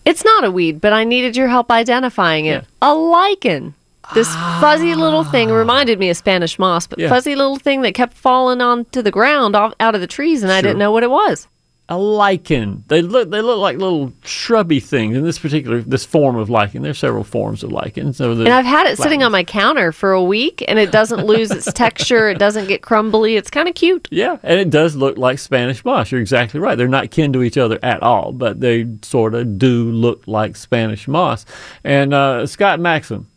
It's 0.06 0.24
not 0.24 0.44
a 0.44 0.52
weed, 0.52 0.80
but 0.82 0.94
I 0.94 1.04
needed 1.04 1.36
your 1.36 1.48
help 1.48 1.72
identifying 1.72 2.46
it. 2.46 2.64
A 2.82 2.94
lichen. 2.94 3.74
This 4.14 4.32
fuzzy 4.62 4.94
little 4.94 5.24
thing 5.24 5.50
reminded 5.50 5.98
me 5.98 6.12
of 6.12 6.18
Spanish 6.18 6.60
moss, 6.60 6.86
but 6.86 7.00
Ah. 7.00 7.02
Yeah. 7.02 7.10
fuzzy 7.10 7.36
little 7.36 7.56
thing 7.56 7.82
that 7.82 7.96
kept 7.96 8.14
falling 8.14 8.62
onto 8.62 9.02
the 9.02 9.10
ground 9.10 9.56
off, 9.56 9.74
out 9.80 9.96
of 9.96 10.02
the 10.02 10.06
trees, 10.06 10.44
and 10.44 10.52
I 10.52 10.62
didn't 10.62 10.78
know 10.78 10.92
what 10.92 11.02
it 11.02 11.10
was. 11.10 11.48
A 11.88 12.00
lichen. 12.00 12.84
They 12.88 13.04
look. 13.04 13.30
They 13.30 13.42
look 13.42 13.60
like 13.60 13.78
little 13.78 14.12
shrubby 14.24 14.80
things. 14.80 15.16
In 15.16 15.24
this 15.24 15.38
particular, 15.38 15.82
this 15.82 16.04
form 16.04 16.36
of 16.36 16.50
lichen, 16.50 16.82
there's 16.82 16.98
several 16.98 17.24
forms 17.24 17.64
of 17.64 17.72
lichen. 17.72 18.12
So 18.12 18.32
And 18.32 18.48
I've 18.48 18.66
had 18.66 18.88
it 18.88 18.98
sitting 18.98 19.22
on 19.22 19.32
my 19.32 19.44
counter 19.44 19.92
for 19.92 20.12
a 20.12 20.24
week, 20.24 20.66
and 20.68 20.80
it 20.80 20.92
doesn't 20.92 21.28
lose 21.28 21.52
its 21.52 21.72
texture. 21.74 22.28
It 22.28 22.40
doesn't 22.40 22.68
get 22.68 22.82
crumbly. 22.82 23.36
It's 23.36 23.52
kind 23.52 23.70
of 23.70 23.76
cute. 23.76 24.08
Yeah, 24.10 24.38
and 24.42 24.60
it 24.60 24.72
does 24.72 24.96
look 24.96 25.20
like 25.20 25.38
Spanish 25.38 25.86
moss. 25.86 26.12
You're 26.12 26.22
exactly 26.22 26.60
right. 26.60 26.76
They're 26.76 26.88
not 26.88 27.12
kin 27.12 27.32
to 27.34 27.44
each 27.44 27.58
other 27.58 27.78
at 27.84 28.02
all, 28.02 28.32
but 28.32 28.62
they 28.62 28.88
sort 29.04 29.36
of 29.36 29.60
do 29.60 29.92
look 29.92 30.24
like 30.26 30.56
Spanish 30.56 31.08
moss. 31.08 31.46
And 31.84 32.16
uh, 32.16 32.48
Scott 32.48 32.80
Maxim, 32.80 33.28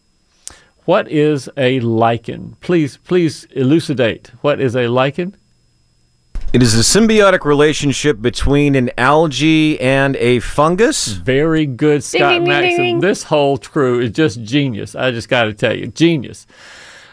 what 0.86 1.06
is 1.10 1.50
a 1.58 1.80
lichen? 1.80 2.56
Please, 2.62 2.96
please 2.96 3.44
elucidate. 3.50 4.28
What 4.40 4.58
is 4.58 4.74
a 4.74 4.88
lichen? 4.88 5.36
It 6.50 6.62
is 6.62 6.74
a 6.74 6.78
symbiotic 6.78 7.44
relationship 7.44 8.22
between 8.22 8.74
an 8.74 8.90
algae 8.96 9.78
and 9.78 10.16
a 10.16 10.40
fungus. 10.40 11.08
Very 11.08 11.66
good, 11.66 12.02
Scott 12.02 12.30
ding, 12.30 12.44
ding, 12.44 12.48
Maxim. 12.48 12.76
ding. 12.76 13.00
This 13.00 13.24
whole 13.24 13.58
crew 13.58 14.00
is 14.00 14.12
just 14.12 14.42
genius. 14.42 14.94
I 14.94 15.10
just 15.10 15.28
got 15.28 15.44
to 15.44 15.52
tell 15.52 15.76
you, 15.76 15.88
genius. 15.88 16.46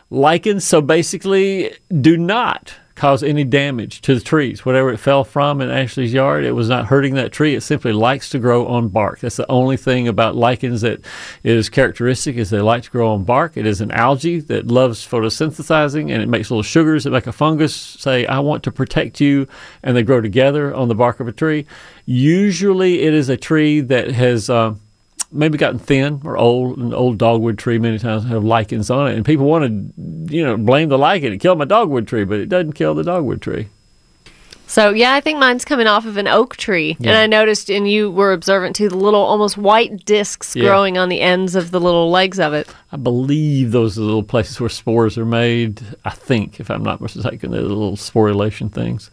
Lichens, 0.10 0.64
so 0.64 0.80
basically, 0.80 1.76
do 2.00 2.16
not 2.16 2.76
cause 2.96 3.22
any 3.22 3.44
damage 3.44 4.02
to 4.02 4.16
the 4.16 4.22
trees. 4.22 4.66
Whatever 4.66 4.92
it 4.92 4.98
fell 4.98 5.24
from 5.24 5.60
in 5.60 5.70
Ashley's 5.70 6.14
yard, 6.14 6.46
it 6.46 6.54
was 6.54 6.70
not 6.70 6.86
hurting 6.86 7.16
that 7.16 7.34
tree. 7.34 7.54
It 7.54 7.62
simply 7.62 7.92
likes 7.92 8.30
to 8.30 8.40
grow 8.40 8.66
on 8.68 8.88
bark. 8.88 9.20
That's 9.20 9.36
the 9.36 9.50
only 9.52 9.76
thing 9.76 10.08
about 10.08 10.36
lichens 10.36 10.82
that 10.82 11.02
is 11.44 11.68
characteristic 11.70 12.38
is 12.38 12.50
they 12.50 12.62
like 12.62 12.84
to 12.84 12.92
grow 12.92 13.14
on 13.14 13.26
bark. 13.26 13.58
It 13.58 13.66
is 13.66 13.82
an 13.82 13.92
algae 13.92 14.40
that 14.40 14.68
loves 14.68 15.06
photosynthesizing 15.06 16.10
and 16.12 16.24
it 16.24 16.30
makes 16.30 16.50
little 16.50 16.64
sugars 16.64 17.04
that 17.04 17.12
make 17.12 17.28
a 17.28 17.34
fungus 17.34 17.76
say, 17.76 18.26
I 18.26 18.40
want 18.40 18.64
to 18.64 18.72
protect 18.72 19.20
you, 19.20 19.48
and 19.84 19.96
they 19.96 20.04
grow 20.04 20.22
together 20.22 20.74
on 20.74 20.88
the 20.88 20.96
bark 20.96 21.20
of 21.20 21.28
a 21.28 21.34
tree. 21.34 21.66
Usually 22.06 23.02
it 23.02 23.14
is 23.14 23.30
a 23.30 23.38
tree 23.38 23.82
that 23.82 24.12
has 24.12 24.50
uh, 24.50 24.76
maybe 25.36 25.58
gotten 25.58 25.80
thin 25.80 26.22
or 26.24 26.38
old. 26.38 26.78
An 26.78 26.94
old 26.94 27.18
dogwood 27.18 27.58
tree 27.58 27.78
many 27.78 28.00
times 28.00 28.26
have 28.26 28.44
lichens 28.44 28.90
on 28.90 29.10
it, 29.10 29.16
and 29.16 29.26
people 29.26 29.46
want 29.46 29.66
to, 29.66 30.36
you 30.36 30.44
know, 30.44 30.58
blame 30.58 30.90
the 30.90 30.98
lichen. 30.98 31.34
It 31.34 31.40
killed 31.40 31.60
my 31.60 31.66
dogwood 31.66 32.08
tree, 32.08 32.24
but 32.24 32.40
it 32.40 32.50
doesn't 32.50 32.74
kill 32.74 32.96
the 32.96 33.04
dogwood 33.04 33.42
tree. 33.42 33.68
So 34.68 34.90
yeah, 34.90 35.14
I 35.14 35.22
think 35.22 35.40
mine's 35.40 35.64
coming 35.64 35.88
off 35.88 36.06
of 36.06 36.18
an 36.18 36.28
oak 36.28 36.58
tree, 36.58 36.98
and 37.00 37.10
I 37.12 37.28
noticed, 37.28 37.70
and 37.70 37.90
you 37.90 38.10
were 38.12 38.34
observant 38.34 38.76
too, 38.76 38.90
the 38.90 38.98
little 38.98 39.22
almost 39.22 39.58
white 39.58 40.06
discs 40.06 40.56
Yeah. 40.56 40.64
growing 40.66 40.98
on 40.98 41.10
the 41.10 41.22
ends 41.22 41.56
of 41.56 41.72
the 41.72 41.80
little 41.80 42.10
legs 42.10 42.40
of 42.40 42.54
it. 42.54 42.68
I 42.92 42.98
believe 42.98 43.72
those 43.72 43.98
are 43.98 44.02
the 44.02 44.06
little 44.08 44.24
places 44.24 44.60
where 44.60 44.70
spores 44.70 45.18
are 45.18 45.26
made. 45.26 45.82
I 46.06 46.12
think, 46.12 46.60
if 46.60 46.70
I'm 46.72 46.82
not 46.84 47.02
mistaken, 47.02 47.52
they're 47.52 47.62
the 47.62 47.68
little 47.68 47.98
sporulation 47.98 48.72
things. 48.72 49.12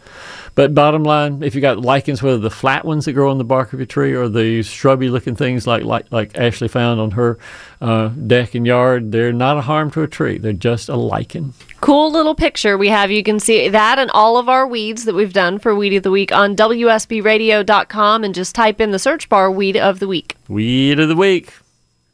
But 0.54 0.74
bottom 0.74 1.02
line, 1.02 1.42
if 1.42 1.54
you 1.54 1.60
got 1.60 1.78
lichens, 1.78 2.22
whether 2.22 2.38
the 2.38 2.50
flat 2.50 2.84
ones 2.84 3.06
that 3.06 3.12
grow 3.14 3.30
on 3.30 3.38
the 3.38 3.44
bark 3.44 3.72
of 3.72 3.78
your 3.80 3.86
tree 3.86 4.12
or 4.14 4.28
the 4.28 4.62
shrubby 4.62 5.08
looking 5.08 5.34
things 5.34 5.66
like 5.66 5.82
like, 5.84 6.06
like 6.12 6.36
Ashley 6.38 6.68
found 6.68 7.00
on 7.00 7.12
her 7.12 7.38
uh, 7.80 8.08
deck 8.08 8.54
and 8.54 8.66
yard, 8.66 9.10
they're 9.12 9.32
not 9.32 9.56
a 9.58 9.62
harm 9.62 9.90
to 9.92 10.02
a 10.02 10.06
tree. 10.08 10.38
They're 10.38 10.52
just 10.52 10.88
a 10.88 10.96
lichen. 10.96 11.52
Cool 11.80 12.12
little 12.12 12.34
picture 12.36 12.78
we 12.78 12.88
have. 12.88 13.10
You 13.10 13.22
can 13.24 13.40
see 13.40 13.68
that 13.68 13.98
and 13.98 14.10
all 14.12 14.36
of 14.38 14.48
our 14.48 14.66
weeds 14.66 15.04
that 15.06 15.14
we've 15.14 15.32
done 15.42 15.58
for 15.58 15.74
Weed 15.74 15.92
of 15.94 16.04
the 16.04 16.10
Week 16.12 16.30
on 16.30 16.54
WSBRadio.com 16.54 18.22
and 18.22 18.32
just 18.32 18.54
type 18.54 18.80
in 18.80 18.92
the 18.92 18.98
search 19.00 19.28
bar 19.28 19.50
Weed 19.50 19.76
of 19.76 19.98
the 19.98 20.06
Week. 20.06 20.36
Weed 20.46 21.00
of 21.00 21.08
the 21.08 21.16
week. 21.16 21.52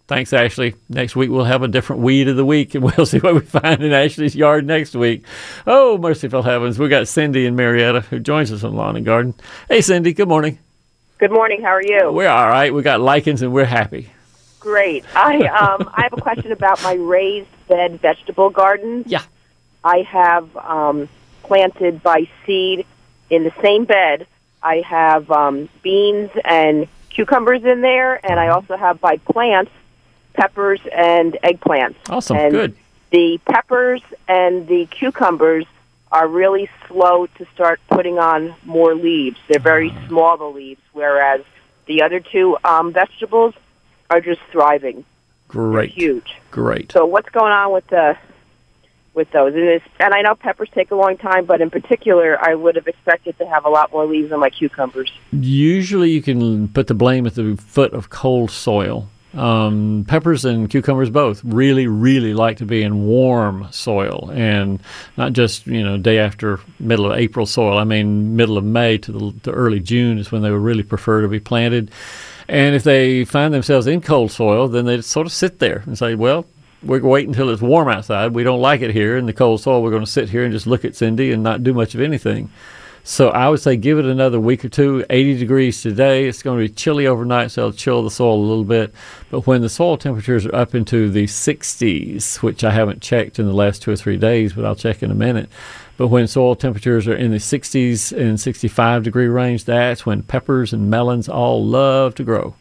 Thanks, 0.07 0.33
Ashley. 0.33 0.75
Next 0.89 1.15
week 1.15 1.29
we'll 1.29 1.45
have 1.45 1.63
a 1.63 1.69
different 1.69 2.01
weed 2.01 2.29
of 2.29 2.37
the 2.37 2.45
week, 2.47 2.75
and 2.75 2.83
we'll 2.97 3.05
see 3.05 3.19
what 3.19 3.35
we 3.35 3.41
find 3.41 3.85
in 3.85 3.93
Ashley's 3.93 4.35
yard 4.35 4.65
next 4.65 4.97
week. 4.97 5.27
Oh, 5.67 5.99
merciful 5.99 6.43
heavens! 6.43 6.79
We 6.79 6.89
got 6.89 7.07
Cindy 7.07 7.45
and 7.45 7.55
Marietta 7.55 8.01
who 8.01 8.19
joins 8.19 8.51
us 8.51 8.65
on 8.65 8.75
Lawn 8.75 8.97
and 8.97 9.05
Garden. 9.05 9.35
Hey, 9.69 9.83
Cindy. 9.83 10.15
Good 10.15 10.29
morning. 10.29 10.59
Good 11.19 11.31
morning. 11.31 11.61
How 11.61 11.73
are 11.73 11.83
you? 11.83 12.11
We're 12.11 12.29
all 12.29 12.49
right. 12.49 12.73
We 12.73 12.81
got 12.81 13.03
lichens, 13.03 13.43
and 13.43 13.53
we're 13.53 13.67
happy. 13.67 14.09
Great. 14.59 15.05
I 15.15 15.37
um 15.49 15.91
I 15.93 16.05
have 16.05 16.15
a 16.15 16.23
question 16.23 16.51
about 16.51 16.83
my 16.83 16.95
raised 16.95 17.51
bed 17.69 18.01
vegetable 18.01 18.49
garden. 18.49 19.05
Yeah. 19.07 19.23
I 19.85 19.99
have 19.99 20.57
um 20.57 21.11
planted 21.43 22.03
by 22.03 22.27
seed 22.47 22.87
in 23.31 23.45
the 23.45 23.53
same 23.63 23.85
bed. 23.85 24.27
I 24.63 24.83
have 24.83 25.31
um 25.31 25.69
beans 25.83 26.31
and 26.45 26.87
cucumbers 27.11 27.65
in 27.65 27.81
there 27.81 28.25
and 28.29 28.39
I 28.41 28.49
also 28.49 28.77
have 28.77 29.01
by 29.01 29.17
plants 29.19 29.71
peppers 30.35 30.81
and 30.93 31.37
eggplants. 31.43 31.97
Awesome. 32.09 32.37
And 32.37 32.53
Good. 32.53 32.77
The 33.11 33.39
peppers 33.47 34.03
and 34.29 34.69
the 34.69 34.87
cucumbers 34.87 35.65
are 36.13 36.29
really 36.29 36.69
slow 36.87 37.27
to 37.27 37.47
start 37.55 37.81
putting 37.89 38.19
on 38.19 38.55
more 38.65 38.95
leaves. 38.95 39.37
They're 39.49 39.61
very 39.61 39.91
Ah. 39.91 40.09
small 40.09 40.37
the 40.37 40.45
leaves 40.45 40.81
whereas 40.93 41.43
the 41.87 42.03
other 42.03 42.21
two 42.21 42.57
um 42.65 42.93
vegetables 42.93 43.55
are 44.11 44.21
just 44.21 44.41
thriving. 44.53 45.05
Great. 45.49 45.91
Huge. 45.91 46.37
Great. 46.51 46.93
So 46.93 47.07
what's 47.07 47.29
going 47.31 47.53
on 47.53 47.73
with 47.73 47.87
the 47.89 48.17
with 49.19 49.31
those? 49.33 49.53
And, 49.53 49.65
it's, 49.65 49.85
and 50.01 50.15
I 50.15 50.23
know 50.23 50.35
peppers 50.35 50.71
take 50.75 50.91
a 50.91 50.95
long 50.95 51.19
time, 51.19 51.45
but 51.45 51.61
in 51.61 51.69
particular, 51.69 52.39
I 52.41 52.55
would 52.55 52.77
have 52.77 52.87
expected 52.87 53.37
to 53.39 53.47
have 53.47 53.67
a 53.67 53.69
lot 53.69 53.93
more 53.93 54.07
leaves 54.07 54.33
on 54.33 54.41
my 54.41 54.49
cucumbers. 54.49 55.13
Usually, 55.33 56.11
you 56.11 56.23
can 56.23 56.69
put 56.69 56.87
the 56.87 56.95
blame 56.95 57.27
at 57.27 57.35
the 57.35 57.57
foot 57.57 57.93
of 57.93 58.09
cold 58.09 58.51
soil. 58.51 59.09
Um, 59.35 60.07
peppers 60.09 60.47
and 60.47 60.71
cucumbers 60.71 61.11
both 61.11 61.45
really, 61.45 61.87
really 61.87 62.33
like 62.33 62.57
to 62.59 62.65
be 62.65 62.83
in 62.83 63.05
warm 63.05 63.69
soil, 63.71 64.31
and 64.33 64.81
not 65.19 65.35
just 65.35 65.67
you 65.67 65.85
know 65.85 65.99
day 65.99 66.19
after 66.19 66.61
middle 66.81 67.13
of 67.13 67.19
April 67.19 67.45
soil. 67.45 67.77
I 67.77 67.85
mean, 67.85 68.37
middle 68.37 68.57
of 68.57 68.65
May 68.65 68.97
to 68.99 69.13
the 69.13 69.35
to 69.43 69.51
early 69.51 69.81
June 69.81 70.19
is 70.19 70.33
when 70.33 70.41
they 70.41 70.51
would 70.51 70.63
really 70.63 70.83
prefer 70.83 71.21
to 71.21 71.29
be 71.29 71.41
planted. 71.41 71.91
And 72.49 72.75
if 72.75 72.85
they 72.85 73.27
find 73.27 73.53
themselves 73.53 73.87
in 73.87 74.01
cold 74.01 74.33
soil, 74.33 74.67
then 74.67 74.87
they 74.87 75.03
sort 75.03 75.27
of 75.27 75.33
sit 75.33 75.59
there 75.59 75.83
and 75.85 75.99
say, 75.99 76.15
"Well, 76.15 76.47
we're 76.83 77.01
waiting 77.01 77.31
until 77.31 77.51
it's 77.51 77.63
warm 77.63 77.89
outside. 77.89 78.35
We 78.35 78.45
don't 78.45 78.61
like 78.61 78.81
it 78.81 78.93
here 78.93 79.17
in 79.17 79.27
the 79.27 79.33
cold 79.33 79.61
soil. 79.61 79.83
We're 79.83 79.91
going 79.91 80.05
to 80.05 80.11
sit 80.11 80.29
here 80.29 80.45
and 80.45 80.53
just 80.53 80.67
look 80.67 80.85
at 80.85 80.97
Cindy 80.97 81.33
and 81.33 81.43
not 81.43 81.63
do 81.63 81.75
much 81.75 81.95
of 81.95 82.01
anything." 82.01 82.51
So 83.09 83.31
I 83.31 83.49
would 83.49 83.61
say 83.61 83.77
give 83.77 83.99
it 83.99 84.05
another 84.05 84.39
week 84.39 84.67
or 84.67 84.69
two. 84.69 85.03
80 85.09 85.39
degrees 85.39 85.81
today. 85.81 86.29
It's 86.29 86.43
going 86.43 86.59
to 86.59 86.69
be 86.69 86.75
chilly 86.75 87.07
overnight, 87.07 87.51
so 87.51 87.63
it'll 87.63 87.73
chill 87.73 88.03
the 88.03 88.11
soil 88.11 88.37
a 88.37 88.45
little 88.45 88.65
bit. 88.65 88.93
But 89.31 89.47
when 89.47 89.63
the 89.63 89.71
soil 89.71 89.97
temperatures 89.97 90.45
are 90.45 90.55
up 90.55 90.75
into 90.75 91.09
the 91.09 91.25
60s, 91.25 92.43
which 92.43 92.63
I 92.65 92.71
haven't 92.71 93.01
checked 93.01 93.39
in 93.39 93.47
the 93.47 93.55
last 93.55 93.81
two 93.81 93.93
or 93.93 93.97
three 93.97 94.19
days, 94.19 94.53
but 94.53 94.67
I'll 94.67 94.75
check 94.75 95.03
in 95.03 95.11
a 95.11 95.15
minute. 95.15 95.49
But 95.97 96.09
when 96.09 96.27
soil 96.27 96.55
temperatures 96.55 97.09
are 97.09 97.17
in 97.17 97.31
the 97.31 97.39
60s 97.39 98.13
and 98.13 98.39
65 98.39 99.05
degree 99.05 99.29
range, 99.29 99.65
that's 99.65 100.05
when 100.05 100.23
peppers 100.23 100.75
and 100.75 100.91
melons 100.91 101.31
all 101.31 101.65
love 101.65 102.15
to 102.17 102.25
grow. 102.25 102.57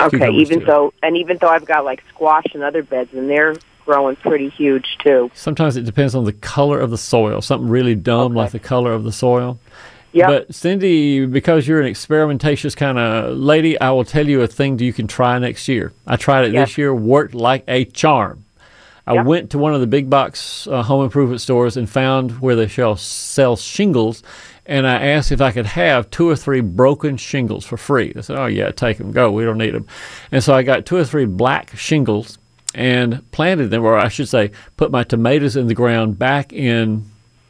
Okay, 0.00 0.30
even 0.30 0.60
too. 0.60 0.66
though 0.66 0.92
and 1.02 1.16
even 1.16 1.38
though 1.40 1.48
I've 1.48 1.64
got 1.64 1.84
like 1.84 2.02
squash 2.08 2.46
and 2.54 2.62
other 2.62 2.82
beds, 2.82 3.12
and 3.14 3.28
they're 3.30 3.54
growing 3.84 4.16
pretty 4.16 4.48
huge 4.50 4.98
too. 5.02 5.30
Sometimes 5.34 5.76
it 5.76 5.82
depends 5.84 6.14
on 6.14 6.24
the 6.24 6.32
color 6.32 6.80
of 6.80 6.90
the 6.90 6.98
soil. 6.98 7.40
Something 7.40 7.68
really 7.68 7.94
dumb 7.94 8.34
like 8.34 8.50
the 8.52 8.58
color 8.58 8.92
of 8.92 9.04
the 9.04 9.12
soil. 9.12 9.58
Yep. 10.12 10.28
But 10.28 10.54
Cindy, 10.54 11.26
because 11.26 11.68
you're 11.68 11.80
an 11.80 11.86
experimentatious 11.86 12.74
kind 12.74 12.98
of 12.98 13.36
lady, 13.36 13.78
I 13.80 13.90
will 13.90 14.04
tell 14.04 14.26
you 14.26 14.40
a 14.42 14.46
thing 14.46 14.78
that 14.78 14.84
you 14.84 14.92
can 14.92 15.06
try 15.06 15.38
next 15.38 15.68
year. 15.68 15.92
I 16.06 16.16
tried 16.16 16.46
it 16.46 16.52
Yes. 16.54 16.70
this 16.70 16.78
year, 16.78 16.94
worked 16.94 17.34
like 17.34 17.64
a 17.68 17.84
charm. 17.84 18.44
I 19.06 19.14
Yep. 19.14 19.26
went 19.26 19.50
to 19.50 19.58
one 19.58 19.74
of 19.74 19.80
the 19.80 19.86
big 19.86 20.08
box 20.10 20.66
uh, 20.66 20.82
home 20.82 21.04
improvement 21.04 21.40
stores 21.40 21.76
and 21.76 21.88
found 21.88 22.40
where 22.40 22.56
they 22.56 22.66
sell 22.66 23.56
shingles, 23.56 24.22
and 24.68 24.86
I 24.86 24.94
asked 24.94 25.32
if 25.32 25.40
I 25.40 25.52
could 25.52 25.66
have 25.66 26.10
two 26.10 26.28
or 26.28 26.36
three 26.36 26.60
broken 26.60 27.16
shingles 27.16 27.64
for 27.64 27.76
free. 27.76 28.12
They 28.12 28.22
said, 28.22 28.38
"Oh 28.38 28.46
yeah, 28.46 28.70
take 28.70 28.98
them, 28.98 29.12
go. 29.12 29.30
We 29.30 29.44
don't 29.44 29.58
need 29.58 29.74
them." 29.74 29.86
And 30.32 30.42
so 30.42 30.54
I 30.54 30.62
got 30.62 30.86
two 30.86 30.96
or 30.96 31.04
three 31.04 31.26
black 31.26 31.76
shingles 31.76 32.38
and 32.74 33.28
planted 33.30 33.70
them, 33.70 33.84
or 33.84 33.96
I 33.96 34.08
should 34.08 34.28
say, 34.28 34.50
put 34.76 34.90
my 34.90 35.02
tomatoes 35.02 35.56
in 35.56 35.66
the 35.66 35.74
ground 35.74 36.18
back 36.18 36.52
in 36.52 37.04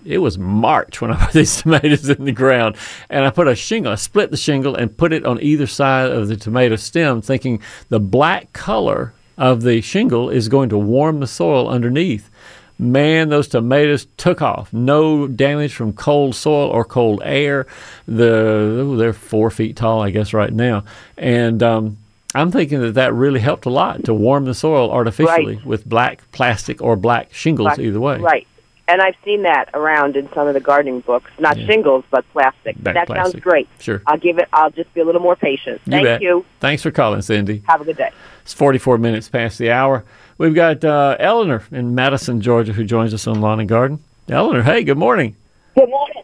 it 0.06 0.18
was 0.18 0.38
March 0.38 1.00
when 1.00 1.10
I 1.10 1.16
put 1.26 1.32
these 1.32 1.62
tomatoes 1.62 2.08
in 2.08 2.24
the 2.24 2.32
ground, 2.32 2.76
and 3.10 3.24
I 3.24 3.30
put 3.30 3.48
a 3.48 3.54
shingle. 3.54 3.92
I 3.92 3.96
split 3.96 4.30
the 4.30 4.36
shingle 4.36 4.74
and 4.74 4.96
put 4.96 5.12
it 5.12 5.26
on 5.26 5.42
either 5.42 5.66
side 5.66 6.10
of 6.10 6.28
the 6.28 6.36
tomato 6.36 6.76
stem, 6.76 7.20
thinking 7.20 7.60
the 7.88 8.00
black 8.00 8.52
color 8.52 9.12
of 9.36 9.62
the 9.62 9.80
shingle 9.80 10.30
is 10.30 10.48
going 10.48 10.68
to 10.70 10.78
warm 10.78 11.20
the 11.20 11.26
soil 11.26 11.68
underneath. 11.68 12.30
Man, 12.78 13.30
those 13.30 13.48
tomatoes 13.48 14.06
took 14.18 14.42
off. 14.42 14.70
No 14.72 15.26
damage 15.26 15.74
from 15.74 15.92
cold 15.94 16.34
soil 16.34 16.68
or 16.68 16.84
cold 16.84 17.22
air. 17.24 17.66
The 18.06 18.94
they're 18.98 19.12
four 19.14 19.50
feet 19.50 19.76
tall, 19.76 20.02
I 20.02 20.10
guess, 20.10 20.32
right 20.34 20.52
now, 20.52 20.84
and 21.16 21.62
um, 21.62 21.96
I'm 22.34 22.50
thinking 22.50 22.80
that 22.82 22.92
that 22.94 23.14
really 23.14 23.40
helped 23.40 23.64
a 23.64 23.70
lot 23.70 24.04
to 24.04 24.12
warm 24.14 24.44
the 24.44 24.52
soil 24.54 24.90
artificially 24.90 25.60
with 25.64 25.88
black 25.88 26.30
plastic 26.32 26.82
or 26.82 26.96
black 26.96 27.32
shingles, 27.32 27.66
Black- 27.68 27.78
either 27.78 28.00
way. 28.00 28.18
Right. 28.18 28.46
And 28.88 29.02
I've 29.02 29.16
seen 29.24 29.42
that 29.42 29.68
around 29.74 30.14
in 30.16 30.32
some 30.32 30.46
of 30.46 30.54
the 30.54 30.60
gardening 30.60 31.00
books. 31.00 31.28
Not 31.40 31.56
Yeah. 31.58 31.66
shingles, 31.66 32.04
but 32.08 32.24
plastic. 32.32 32.80
Back 32.80 32.94
that 32.94 33.06
plastic. 33.08 33.32
sounds 33.32 33.42
great. 33.42 33.68
Sure. 33.80 34.00
I'll 34.06 34.16
give 34.16 34.38
it. 34.38 34.46
I'll 34.52 34.70
just 34.70 34.94
be 34.94 35.00
a 35.00 35.04
little 35.04 35.20
more 35.20 35.34
patient. 35.34 35.80
You 35.86 35.90
Thank 35.90 36.04
bet. 36.04 36.22
you. 36.22 36.44
Thanks 36.60 36.84
for 36.84 36.92
calling, 36.92 37.20
Cindy. 37.22 37.64
Have 37.66 37.80
a 37.80 37.84
good 37.84 37.96
day. 37.96 38.10
It's 38.42 38.52
44 38.54 38.98
minutes 38.98 39.28
past 39.28 39.58
the 39.58 39.72
hour. 39.72 40.04
We've 40.38 40.54
got 40.54 40.84
uh, 40.84 41.16
Eleanor 41.18 41.62
in 41.70 41.94
Madison, 41.94 42.40
Georgia, 42.40 42.72
who 42.72 42.84
joins 42.84 43.14
us 43.14 43.26
on 43.26 43.40
Lawn 43.40 43.60
and 43.60 43.68
Garden. 43.68 44.00
Eleanor, 44.28 44.62
hey, 44.62 44.84
good 44.84 44.98
morning. 44.98 45.34
Good 45.74 45.88
morning. 45.88 46.22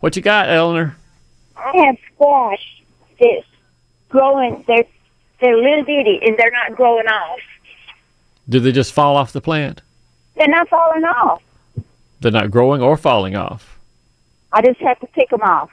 What 0.00 0.16
you 0.16 0.22
got, 0.22 0.48
Eleanor? 0.48 0.96
I 1.56 1.76
have 1.86 1.96
squash 2.14 2.82
that's 3.20 3.46
growing. 4.08 4.64
They're 4.66 4.84
they're 5.40 5.56
little 5.56 5.84
bitty 5.84 6.20
and 6.22 6.36
they're 6.38 6.50
not 6.50 6.76
growing 6.76 7.06
off. 7.06 7.38
Do 8.48 8.60
they 8.60 8.72
just 8.72 8.92
fall 8.92 9.16
off 9.16 9.32
the 9.32 9.40
plant? 9.40 9.82
They're 10.36 10.48
not 10.48 10.68
falling 10.68 11.04
off. 11.04 11.42
They're 12.20 12.32
not 12.32 12.50
growing 12.50 12.80
or 12.82 12.96
falling 12.96 13.36
off. 13.36 13.78
I 14.52 14.62
just 14.62 14.80
have 14.80 14.98
to 15.00 15.06
pick 15.08 15.30
them 15.30 15.42
off. 15.42 15.70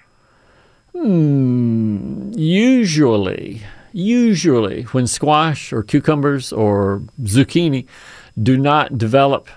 Hmm. 0.92 2.32
Usually, 2.34 3.62
usually, 3.94 4.84
when 4.84 5.08
squash 5.08 5.72
or 5.72 5.84
cucumbers 5.84 6.52
or 6.52 7.02
zucchini 7.22 7.88
do 8.42 8.58
not 8.58 8.98
develop 8.98 9.48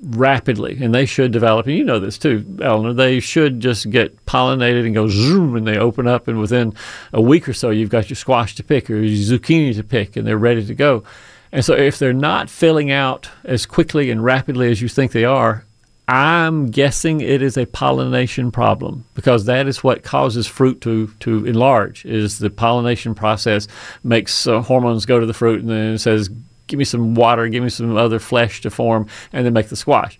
rapidly, 0.00 0.78
and 0.80 0.94
they 0.94 1.06
should 1.06 1.32
develop, 1.32 1.66
and 1.66 1.76
you 1.76 1.84
know 1.84 1.98
this 1.98 2.18
too, 2.18 2.44
Eleanor, 2.62 2.92
they 2.92 3.18
should 3.18 3.58
just 3.58 3.90
get 3.90 4.24
pollinated 4.26 4.86
and 4.86 4.94
go 4.94 5.08
zoom, 5.08 5.56
and 5.56 5.66
they 5.66 5.76
open 5.76 6.06
up, 6.06 6.28
and 6.28 6.38
within 6.38 6.72
a 7.12 7.20
week 7.20 7.48
or 7.48 7.52
so, 7.52 7.70
you've 7.70 7.90
got 7.90 8.08
your 8.08 8.16
squash 8.16 8.54
to 8.54 8.62
pick 8.62 8.88
or 8.90 8.96
your 8.96 9.38
zucchini 9.38 9.74
to 9.74 9.82
pick, 9.82 10.16
and 10.16 10.26
they're 10.26 10.38
ready 10.38 10.64
to 10.64 10.74
go. 10.74 11.02
And 11.50 11.64
so, 11.64 11.74
if 11.74 11.98
they're 11.98 12.12
not 12.12 12.50
filling 12.50 12.90
out 12.90 13.30
as 13.44 13.64
quickly 13.66 14.10
and 14.10 14.22
rapidly 14.22 14.70
as 14.70 14.82
you 14.82 14.88
think 14.88 15.12
they 15.12 15.24
are, 15.24 15.64
I'm 16.08 16.68
guessing 16.68 17.20
it 17.20 17.42
is 17.42 17.58
a 17.58 17.66
pollination 17.66 18.50
problem 18.50 19.04
because 19.14 19.44
that 19.44 19.68
is 19.68 19.84
what 19.84 20.02
causes 20.02 20.46
fruit 20.46 20.80
to, 20.80 21.08
to 21.20 21.44
enlarge. 21.44 22.06
Is 22.06 22.38
the 22.38 22.48
pollination 22.48 23.14
process 23.14 23.68
makes 24.02 24.46
uh, 24.46 24.62
hormones 24.62 25.04
go 25.04 25.20
to 25.20 25.26
the 25.26 25.34
fruit 25.34 25.60
and 25.60 25.68
then 25.68 25.92
it 25.94 25.98
says, 25.98 26.30
"Give 26.66 26.78
me 26.78 26.84
some 26.84 27.14
water, 27.14 27.46
give 27.48 27.62
me 27.62 27.68
some 27.68 27.94
other 27.94 28.18
flesh 28.18 28.62
to 28.62 28.70
form," 28.70 29.06
and 29.34 29.44
then 29.44 29.52
make 29.52 29.68
the 29.68 29.76
squash. 29.76 30.18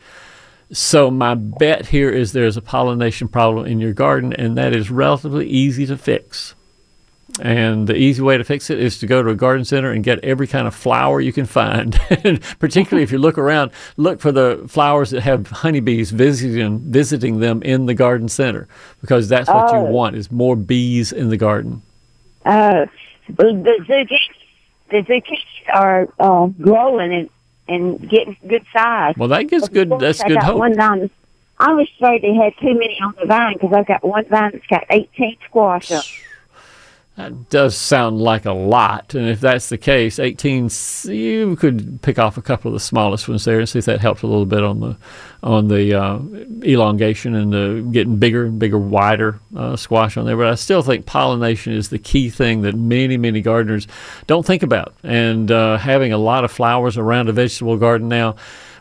So 0.70 1.11
my 1.11 1.35
bet 1.35 1.87
here 1.87 2.11
is 2.11 2.33
there's 2.33 2.59
a 2.59 2.62
pollination 2.62 3.29
problem 3.29 3.66
in 3.66 3.81
your 3.81 3.94
garden, 3.94 4.35
and 4.35 4.59
that 4.59 4.77
is 4.77 4.90
relatively 4.90 5.46
easy 5.46 5.87
to 5.87 5.96
fix. 5.96 6.55
And 7.40 7.87
the 7.87 7.94
easy 7.96 8.20
way 8.22 8.37
to 8.38 8.44
fix 8.44 8.70
it 8.70 8.79
is 8.81 8.98
to 8.98 9.07
go 9.07 9.22
to 9.22 9.31
a 9.31 9.35
garden 9.35 9.64
center 9.64 9.90
and 9.92 10.03
get 10.03 10.18
every 10.24 10.46
kind 10.46 10.66
of 10.66 10.74
flower 10.74 11.20
you 11.20 11.33
can 11.33 11.46
find. 11.46 11.98
And 12.24 12.40
Particularly 12.59 13.03
if 13.05 13.12
you 13.12 13.18
look 13.18 13.38
around, 13.38 13.70
look 13.96 14.20
for 14.20 14.33
the 14.33 14.64
flowers 14.66 15.11
that 15.11 15.20
have 15.22 15.46
honeybees 15.48 16.11
visiting 16.11 16.81
visiting 16.81 17.40
them 17.40 17.62
in 17.62 17.87
the 17.87 17.94
garden 17.94 18.29
center 18.29 18.66
because 19.01 19.29
that's 19.29 19.48
what 19.48 19.70
you 19.72 19.79
Oh. 19.79 19.85
want 19.85 20.16
is 20.16 20.31
more 20.33 20.57
bees 20.57 21.12
in 21.12 21.29
the 21.29 21.37
garden. 21.37 21.83
Uh, 22.44 22.87
the 23.29 23.44
zucchini, 23.88 24.18
the 24.90 25.03
zucchini 25.03 25.42
are 25.74 26.09
uh, 26.18 26.46
growing 26.61 27.12
and 27.12 27.31
and 27.68 28.09
getting 28.09 28.37
good 28.48 28.64
size. 28.72 29.14
Well, 29.18 29.29
that 29.29 29.44
gives 29.44 29.68
good 29.68 29.92
that's 30.01 30.22
I 30.22 30.29
good 30.29 30.42
hope. 30.42 30.59
One 30.59 30.74
vine. 30.74 31.11
I 31.61 31.72
was 31.74 31.88
afraid 31.96 32.22
they 32.22 32.35
had 32.35 32.55
too 32.61 32.72
many 32.74 32.98
on 33.03 33.14
the 33.20 33.27
vine 33.27 33.55
because 33.55 33.72
I've 33.74 33.87
got 33.87 34.03
one 34.05 34.24
vine 34.27 34.53
that's 34.53 34.66
got 34.68 34.85
18 34.90 35.37
squash 35.44 35.90
up. 35.92 36.05
That 37.19 37.51
does 37.51 37.77
sound 37.77 38.21
like 38.21 38.45
a 38.45 38.53
lot, 38.53 39.13
and 39.13 39.29
if 39.29 39.41
that's 39.41 39.71
the 39.71 39.77
case, 39.77 40.21
18, 40.21 40.71
you 41.07 41.57
could 41.57 42.01
pick 42.01 42.17
off 42.17 42.37
a 42.37 42.43
couple 42.43 42.69
of 42.69 42.75
the 42.75 42.81
smallest 42.81 43.29
ones 43.29 43.45
there 43.45 43.59
and 43.59 43.69
see 43.69 43.81
if 43.81 43.87
that 43.87 44.01
helps 44.01 44.23
a 44.23 44.29
little 44.29 44.47
bit 44.47 44.63
on 44.63 44.79
the 44.79 44.97
on 45.43 45.67
the 45.67 45.95
uh, 46.01 46.21
elongation 46.63 47.35
and 47.35 47.53
the 47.53 47.85
getting 47.91 48.19
bigger 48.19 48.45
and 48.45 48.61
bigger, 48.61 48.79
wider 48.79 49.41
uh, 49.57 49.75
squash 49.75 50.17
on 50.17 50.27
there. 50.27 50.37
But 50.37 50.47
I 50.47 50.55
still 50.55 50.81
think 50.81 51.07
pollination 51.07 51.73
is 51.73 51.89
the 51.89 51.99
key 51.99 52.31
thing 52.31 52.63
that 52.63 52.77
many 52.77 53.17
many 53.17 53.41
gardeners 53.41 53.89
don't 54.29 54.47
think 54.47 54.63
about, 54.63 54.95
and 55.03 55.51
uh, 55.51 55.77
having 55.77 56.13
a 56.13 56.19
lot 56.19 56.45
of 56.45 56.53
flowers 56.53 56.97
around 56.97 57.29
a 57.29 57.33
vegetable 57.33 57.79
garden 57.79 58.09
now. 58.09 58.37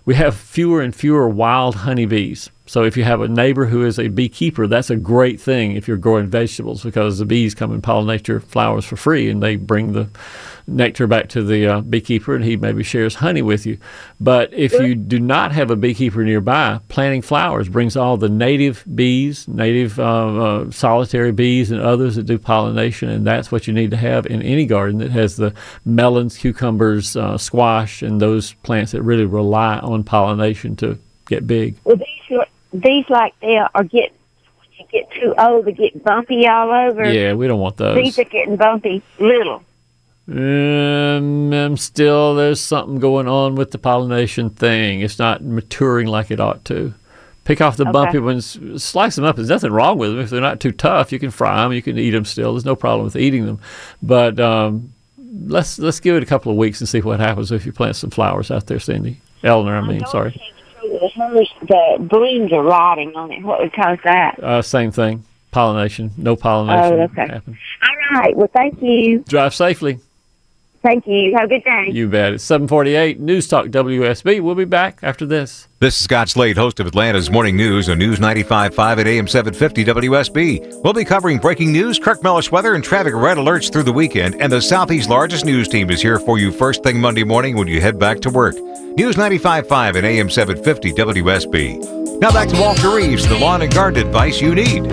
We 0.05 0.13
have 0.13 0.37
fewer 0.37 0.83
and 0.83 0.95
fewer 0.95 1.27
wild 1.27 1.73
honeybees. 1.73 2.51
So 2.67 2.83
if 2.83 2.97
you 2.97 3.05
have 3.05 3.21
a 3.21 3.27
neighbor 3.27 3.65
who 3.65 3.85
is 3.85 3.97
a 3.97 4.09
beekeeper, 4.09 4.67
that's 4.67 4.89
a 4.89 4.97
great 4.97 5.39
thing 5.39 5.71
if 5.71 5.87
you're 5.87 5.97
growing 5.97 6.27
vegetables 6.27 6.83
because 6.83 7.17
the 7.17 7.25
bees 7.25 7.55
come 7.55 7.71
and 7.71 7.81
pollinate 7.81 8.27
your 8.27 8.41
flowers 8.41 8.83
for 8.85 8.97
free 8.97 9.29
and 9.29 9.41
they 9.41 9.55
bring 9.55 9.93
the 9.93 10.09
nectar 10.67 11.07
back 11.07 11.29
to 11.29 11.41
the 11.43 11.65
uh, 11.65 11.81
beekeeper 11.81 12.35
and 12.35 12.43
he 12.43 12.57
maybe 12.57 12.83
shares 12.83 13.15
honey 13.15 13.41
with 13.41 13.65
you. 13.65 13.77
But 14.19 14.53
if 14.53 14.73
you 14.73 14.95
do 14.95 15.17
not 15.17 15.53
have 15.53 15.71
a 15.71 15.77
beekeeper 15.77 16.23
nearby, 16.25 16.81
planting 16.89 17.21
flowers 17.21 17.69
brings 17.69 17.95
all 17.95 18.17
the 18.17 18.27
native 18.27 18.83
bees, 18.93 19.47
native 19.47 19.97
uh, 19.97 20.03
uh, 20.63 20.71
solitary 20.71 21.31
bees, 21.31 21.71
and 21.71 21.79
others 21.79 22.17
that 22.17 22.23
do 22.23 22.37
pollination, 22.37 23.09
and 23.09 23.25
that's 23.25 23.49
what 23.49 23.65
you 23.65 23.73
need 23.73 23.91
to 23.91 23.97
have 23.97 24.25
in 24.25 24.41
any 24.41 24.65
garden 24.65 24.99
that 24.99 25.11
has 25.11 25.37
the 25.37 25.53
melons, 25.85 26.37
cucumbers, 26.37 27.15
uh, 27.15 27.37
squash, 27.37 28.01
and 28.01 28.19
those 28.19 28.53
plants 28.63 28.91
that 28.91 29.01
really 29.01 29.25
rely 29.25 29.79
on 29.79 30.03
pollination 30.03 30.75
to 30.75 30.99
get 31.27 31.47
big. 31.47 31.77
Well, 31.85 31.97
these 32.81 33.05
like 33.09 33.33
they 33.41 33.57
are 33.57 33.83
getting 33.83 34.13
you 34.79 34.85
get 34.91 35.09
too 35.11 35.33
old, 35.37 35.65
they 35.65 35.71
get 35.73 36.03
bumpy 36.03 36.47
all 36.47 36.69
over. 36.71 37.11
Yeah, 37.11 37.33
we 37.33 37.47
don't 37.47 37.59
want 37.59 37.77
those. 37.77 37.95
These 37.95 38.19
are 38.19 38.23
getting 38.25 38.55
bumpy 38.57 39.01
little. 39.19 39.63
Um, 40.29 41.53
um, 41.53 41.77
still, 41.77 42.35
there's 42.35 42.59
something 42.59 42.99
going 42.99 43.27
on 43.27 43.55
with 43.55 43.71
the 43.71 43.77
pollination 43.77 44.49
thing. 44.49 45.01
It's 45.01 45.17
not 45.19 45.43
maturing 45.43 46.07
like 46.07 46.31
it 46.31 46.39
ought 46.39 46.65
to. 46.65 46.93
Pick 47.45 47.61
off 47.61 47.77
the 47.77 47.83
Okay. 47.83 47.91
bumpy 47.93 48.19
ones, 48.19 48.59
slice 48.75 49.15
them 49.15 49.23
up. 49.23 49.37
There's 49.37 49.47
nothing 49.49 49.71
wrong 49.71 49.97
with 49.97 50.11
them. 50.11 50.19
If 50.19 50.29
they're 50.29 50.41
not 50.41 50.59
too 50.59 50.73
tough, 50.73 51.13
you 51.13 51.19
can 51.19 51.31
fry 51.31 51.63
them. 51.63 51.71
You 51.71 51.81
can 51.81 51.97
eat 51.97 52.11
them 52.11 52.25
still. 52.25 52.53
There's 52.53 52.65
no 52.65 52.75
problem 52.75 53.05
with 53.05 53.15
eating 53.15 53.45
them. 53.45 53.59
But 54.03 54.37
um, 54.37 54.91
let's 55.45 55.79
let's 55.79 56.01
give 56.01 56.17
it 56.17 56.23
a 56.23 56.25
couple 56.25 56.51
of 56.51 56.57
weeks 56.57 56.81
and 56.81 56.89
see 56.89 56.99
what 56.99 57.21
happens 57.21 57.53
if 57.53 57.65
you 57.65 57.71
plant 57.71 57.95
some 57.95 58.09
flowers 58.09 58.51
out 58.51 58.67
there, 58.67 58.79
Cindy. 58.79 59.21
Eleanor, 59.43 59.77
I 59.77 59.81
mean, 59.87 60.05
sorry. 60.07 60.41
The, 61.33 61.47
the 61.61 62.03
blooms 62.03 62.51
are 62.53 62.63
rotting 62.63 63.15
on 63.15 63.31
it. 63.31 63.43
What 63.43 63.59
would 63.59 63.73
cause 63.73 63.97
that? 64.03 64.41
Uh, 64.41 64.61
same 64.61 64.91
thing. 64.91 65.23
Pollination. 65.51 66.11
No 66.17 66.35
pollination 66.35 66.99
Oh, 66.99 67.03
okay. 67.03 67.27
happens. 67.27 67.57
All 67.81 68.19
right. 68.19 68.35
Well, 68.35 68.49
thank 68.53 68.81
you. 68.81 69.19
Drive 69.27 69.53
safely. 69.55 69.99
Thank 70.87 71.05
you. 71.05 71.33
Have 71.35 71.43
a 71.43 71.47
good 71.49 71.65
day. 71.65 71.89
You 71.91 72.07
bet. 72.07 72.31
It's 72.31 72.45
748 72.45 73.19
News 73.19 73.45
Talk 73.45 73.65
WSB. 73.65 74.39
We'll 74.39 74.55
be 74.55 74.63
back 74.63 74.99
after 75.03 75.25
this. 75.25 75.67
This 75.81 75.97
is 75.97 76.03
Scott 76.05 76.29
Slade, 76.29 76.55
host 76.55 76.79
of 76.79 76.87
Atlanta's 76.87 77.29
Morning 77.29 77.57
News 77.57 77.89
on 77.89 77.97
News 77.97 78.19
95.5 78.19 78.99
at 78.99 79.05
AM 79.05 79.27
750 79.27 79.83
WSB. 79.83 80.81
We'll 80.85 80.93
be 80.93 81.03
covering 81.03 81.39
breaking 81.39 81.73
news, 81.73 81.99
Kirk 81.99 82.23
Mellish 82.23 82.53
weather, 82.53 82.73
and 82.73 82.81
traffic 82.81 83.13
red 83.13 83.35
alerts 83.35 83.69
through 83.69 83.83
the 83.83 83.91
weekend. 83.91 84.41
And 84.41 84.49
the 84.49 84.61
Southeast 84.61 85.09
largest 85.09 85.43
news 85.43 85.67
team 85.67 85.89
is 85.89 86.01
here 86.01 86.19
for 86.19 86.39
you 86.39 86.53
first 86.53 86.83
thing 86.83 87.01
Monday 87.01 87.25
morning 87.25 87.57
when 87.57 87.67
you 87.67 87.81
head 87.81 87.99
back 87.99 88.21
to 88.21 88.29
work. 88.29 88.55
News 88.55 89.17
95.5 89.17 89.97
at 89.97 90.05
AM 90.05 90.29
750 90.29 90.93
WSB. 90.93 92.19
Now 92.21 92.31
back 92.31 92.47
to 92.47 92.61
Walter 92.61 92.95
Reeves, 92.95 93.27
the 93.27 93.37
lawn 93.37 93.61
and 93.61 93.73
garden 93.73 94.07
advice 94.07 94.39
you 94.39 94.55
need. 94.55 94.83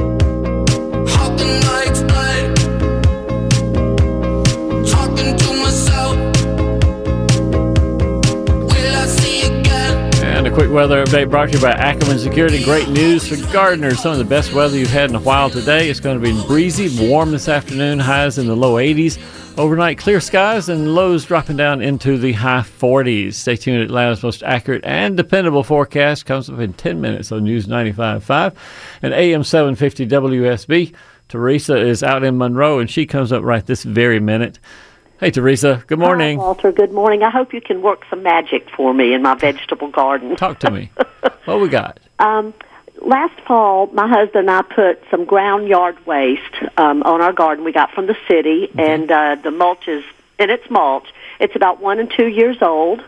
Quick 10.55 10.71
weather 10.71 11.05
update 11.05 11.29
brought 11.29 11.49
to 11.49 11.57
you 11.57 11.61
by 11.61 11.73
Ackerman 11.73 12.17
Security. 12.17 12.63
Great 12.63 12.89
news 12.89 13.27
for 13.27 13.35
gardeners. 13.53 14.01
Some 14.01 14.13
of 14.13 14.19
the 14.19 14.25
best 14.25 14.53
weather 14.53 14.79
you've 14.79 14.89
had 14.89 15.11
in 15.11 15.17
a 15.17 15.21
while 15.21 15.51
today. 15.51 15.91
It's 15.91 15.99
going 15.99 16.17
to 16.17 16.25
be 16.25 16.47
breezy, 16.47 17.09
warm 17.09 17.33
this 17.33 17.49
afternoon, 17.49 17.99
highs 17.99 18.39
in 18.39 18.47
the 18.47 18.55
low 18.55 18.75
80s. 18.75 19.19
Overnight, 19.59 19.99
clear 19.99 20.21
skies 20.21 20.69
and 20.69 20.95
lows 20.95 21.25
dropping 21.25 21.57
down 21.57 21.83
into 21.83 22.19
the 22.19 22.35
high 22.35 22.61
40s. 22.61 23.35
Stay 23.35 23.57
tuned. 23.57 23.83
Atlanta's 23.83 24.23
most 24.23 24.45
accurate 24.45 24.85
and 24.85 25.17
dependable 25.17 25.65
forecast 25.65 26.25
comes 26.25 26.49
up 26.49 26.61
in 26.61 26.73
10 26.73 27.01
minutes 27.01 27.33
on 27.33 27.43
News 27.43 27.67
95.5 27.67 28.55
and 29.03 29.13
AM 29.13 29.43
750 29.43 30.07
WSB. 30.07 30.95
Teresa 31.29 31.77
is 31.77 32.05
out 32.05 32.23
in 32.23 32.39
Monroe 32.39 32.79
and 32.79 32.89
she 32.89 33.07
comes 33.07 33.33
up 33.33 33.43
right 33.43 33.67
this 33.67 33.83
very 33.83 34.21
minute. 34.21 34.61
Hey, 35.25 35.31
Teresa. 35.31 35.83
Good 35.87 35.99
morning. 35.99 36.39
Hi, 36.39 36.45
Walter. 36.45 36.71
Good 36.71 36.93
morning. 36.93 37.23
I 37.23 37.31
hope 37.31 37.55
you 37.55 37.63
can 37.63 37.81
work 37.81 38.03
some 38.11 38.23
magic 38.23 38.69
for 38.77 38.93
me 38.93 39.15
in 39.15 39.23
my 39.23 39.35
vegetable 39.35 39.89
garden. 39.89 40.37
Talk 40.37 40.59
to 40.59 40.71
me. 40.71 40.91
what 41.47 41.61
we 41.61 41.71
got? 41.71 41.99
Um, 42.19 42.53
last 43.01 43.41
fall, 43.47 43.87
my 43.87 44.07
husband 44.07 44.51
and 44.51 44.51
I 44.51 44.61
put 44.61 45.03
some 45.11 45.25
ground 45.25 45.67
yard 45.67 45.97
waste 46.05 46.43
um, 46.77 47.03
on 47.05 47.23
our 47.23 47.33
garden 47.33 47.65
we 47.65 47.73
got 47.73 47.91
from 47.93 48.07
the 48.07 48.17
city, 48.29 48.69
and 48.77 49.11
uh, 49.11 49.37
the 49.43 49.51
mulch 49.51 49.89
is, 49.89 50.05
and 50.39 50.51
it's 50.51 50.69
mulch. 50.69 51.09
It's 51.41 51.57
about 51.57 51.81
one 51.81 52.01
and 52.01 52.13
two 52.15 52.27
years 52.27 52.59
old. 52.61 53.03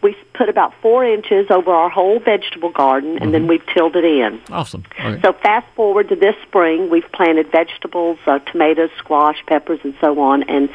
We 0.00 0.16
put 0.32 0.48
about 0.48 0.72
four 0.80 1.04
inches 1.04 1.50
over 1.50 1.72
our 1.72 1.90
whole 1.90 2.20
vegetable 2.20 2.70
garden, 2.70 3.18
and 3.18 3.34
then 3.34 3.48
we've 3.48 3.66
tilled 3.74 3.96
it 3.96 4.04
in. 4.04 4.40
Awesome. 4.48 4.84
So 5.22 5.32
fast 5.32 5.66
forward 5.74 6.08
to 6.10 6.14
this 6.14 6.36
spring, 6.46 6.88
we've 6.88 7.10
planted 7.12 7.50
vegetables, 7.50 8.18
uh, 8.24 8.38
tomatoes, 8.38 8.90
squash, 8.96 9.44
peppers, 9.48 9.80
and 9.82 9.96
so 10.00 10.20
on. 10.20 10.44
And 10.44 10.70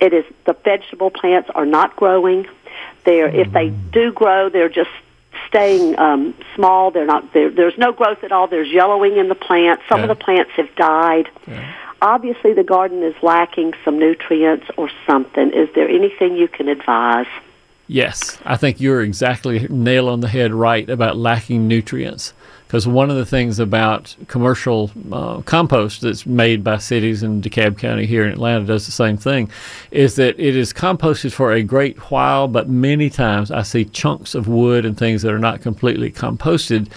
it 0.00 0.12
is 0.12 0.24
the 0.44 0.52
vegetable 0.52 1.10
plants 1.10 1.50
are 1.54 1.66
not 1.66 1.96
growing. 1.96 2.46
They're 3.04 3.28
if 3.28 3.52
they 3.52 3.70
do 3.70 4.12
grow, 4.12 4.48
they're 4.48 4.68
just 4.68 4.90
staying 5.48 5.98
um, 5.98 6.34
small. 6.54 6.90
They're 6.90 7.06
not. 7.06 7.32
They're, 7.32 7.50
there's 7.50 7.78
no 7.78 7.92
growth 7.92 8.24
at 8.24 8.32
all. 8.32 8.48
There's 8.48 8.70
yellowing 8.70 9.16
in 9.16 9.28
the 9.28 9.34
plants. 9.34 9.84
Some 9.88 10.02
of 10.02 10.08
the 10.08 10.14
plants 10.14 10.52
have 10.56 10.74
died. 10.76 11.28
Obviously, 12.02 12.52
the 12.52 12.64
garden 12.64 13.02
is 13.02 13.14
lacking 13.22 13.72
some 13.84 13.98
nutrients 13.98 14.66
or 14.76 14.90
something. 15.06 15.52
Is 15.52 15.68
there 15.74 15.88
anything 15.88 16.36
you 16.36 16.48
can 16.48 16.68
advise? 16.68 17.26
Yes, 17.88 18.38
I 18.44 18.56
think 18.56 18.80
you're 18.80 19.02
exactly 19.02 19.66
nail 19.68 20.08
on 20.08 20.20
the 20.20 20.28
head 20.28 20.52
right 20.52 20.88
about 20.90 21.16
lacking 21.16 21.68
nutrients. 21.68 22.32
Because 22.66 22.88
one 22.88 23.10
of 23.10 23.16
the 23.16 23.24
things 23.24 23.60
about 23.60 24.16
commercial 24.26 24.90
uh, 25.12 25.40
compost 25.42 26.00
that's 26.00 26.26
made 26.26 26.64
by 26.64 26.78
cities 26.78 27.22
in 27.22 27.40
DeKalb 27.40 27.78
County 27.78 28.06
here 28.06 28.24
in 28.24 28.32
Atlanta 28.32 28.64
does 28.64 28.86
the 28.86 28.92
same 28.92 29.16
thing, 29.16 29.48
is 29.92 30.16
that 30.16 30.36
it 30.40 30.56
is 30.56 30.72
composted 30.72 31.32
for 31.32 31.52
a 31.52 31.62
great 31.62 31.96
while, 32.10 32.48
but 32.48 32.68
many 32.68 33.08
times 33.08 33.52
I 33.52 33.62
see 33.62 33.84
chunks 33.84 34.34
of 34.34 34.48
wood 34.48 34.84
and 34.84 34.98
things 34.98 35.22
that 35.22 35.32
are 35.32 35.38
not 35.38 35.60
completely 35.60 36.10
composted. 36.10 36.88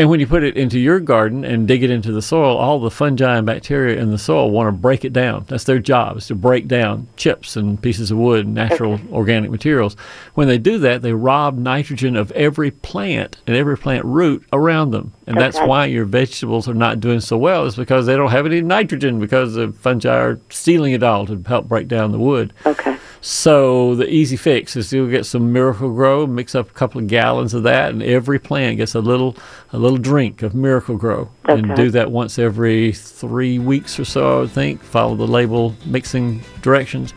And 0.00 0.08
when 0.08 0.20
you 0.20 0.28
put 0.28 0.44
it 0.44 0.56
into 0.56 0.78
your 0.78 1.00
garden 1.00 1.44
and 1.44 1.66
dig 1.66 1.82
it 1.82 1.90
into 1.90 2.12
the 2.12 2.22
soil, 2.22 2.56
all 2.56 2.78
the 2.78 2.88
fungi 2.88 3.36
and 3.36 3.44
bacteria 3.44 4.00
in 4.00 4.12
the 4.12 4.18
soil 4.18 4.48
want 4.48 4.68
to 4.68 4.72
break 4.72 5.04
it 5.04 5.12
down. 5.12 5.44
That's 5.48 5.64
their 5.64 5.80
job, 5.80 6.18
is 6.18 6.28
to 6.28 6.36
break 6.36 6.68
down 6.68 7.08
chips 7.16 7.56
and 7.56 7.82
pieces 7.82 8.12
of 8.12 8.18
wood, 8.18 8.46
and 8.46 8.54
natural 8.54 9.00
organic 9.10 9.50
materials. 9.50 9.96
When 10.34 10.46
they 10.46 10.58
do 10.58 10.78
that, 10.78 11.02
they 11.02 11.12
rob 11.12 11.58
nitrogen 11.58 12.14
of 12.14 12.30
every 12.30 12.70
plant 12.70 13.38
and 13.48 13.56
every 13.56 13.76
plant 13.76 14.04
root 14.04 14.46
around 14.52 14.92
them. 14.92 15.14
And 15.26 15.36
that's 15.36 15.58
why 15.58 15.86
your 15.86 16.04
vegetables 16.04 16.68
are 16.68 16.74
not 16.74 17.00
doing 17.00 17.18
so 17.18 17.36
well, 17.36 17.64
is 17.64 17.74
because 17.74 18.06
they 18.06 18.14
don't 18.14 18.30
have 18.30 18.46
any 18.46 18.60
nitrogen 18.60 19.18
because 19.18 19.54
the 19.54 19.72
fungi 19.72 20.16
are 20.16 20.40
stealing 20.48 20.92
it 20.92 21.02
all 21.02 21.26
to 21.26 21.42
help 21.44 21.66
break 21.66 21.88
down 21.88 22.12
the 22.12 22.20
wood. 22.20 22.52
Okay. 22.64 22.97
So 23.20 23.94
the 23.94 24.08
easy 24.08 24.36
fix 24.36 24.76
is 24.76 24.90
to 24.90 25.10
get 25.10 25.26
some 25.26 25.52
Miracle-Gro, 25.52 26.28
mix 26.28 26.54
up 26.54 26.70
a 26.70 26.72
couple 26.72 27.00
of 27.00 27.08
gallons 27.08 27.52
of 27.52 27.64
that, 27.64 27.90
and 27.90 28.02
every 28.02 28.38
plant 28.38 28.76
gets 28.76 28.94
a 28.94 29.00
little 29.00 29.36
a 29.72 29.78
little 29.78 29.98
drink 29.98 30.42
of 30.42 30.54
Miracle-Gro, 30.54 31.28
and 31.46 31.74
do 31.74 31.90
that 31.90 32.10
once 32.10 32.38
every 32.38 32.92
three 32.92 33.58
weeks 33.58 33.98
or 33.98 34.04
so. 34.04 34.36
I 34.36 34.40
would 34.40 34.50
think. 34.50 34.82
Follow 34.82 35.16
the 35.16 35.26
label 35.26 35.74
mixing 35.84 36.42
directions, 36.62 37.12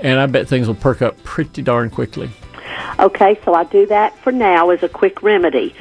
and 0.00 0.20
I 0.20 0.26
bet 0.26 0.46
things 0.46 0.66
will 0.68 0.74
perk 0.74 1.02
up 1.02 1.22
pretty 1.24 1.62
darn 1.62 1.90
quickly. 1.90 2.30
Okay, 2.98 3.38
so 3.44 3.54
I 3.54 3.64
do 3.64 3.86
that 3.86 4.16
for 4.18 4.32
now 4.32 4.70
as 4.70 4.82
a 4.82 4.88
quick 4.88 5.22
remedy. 5.22 5.74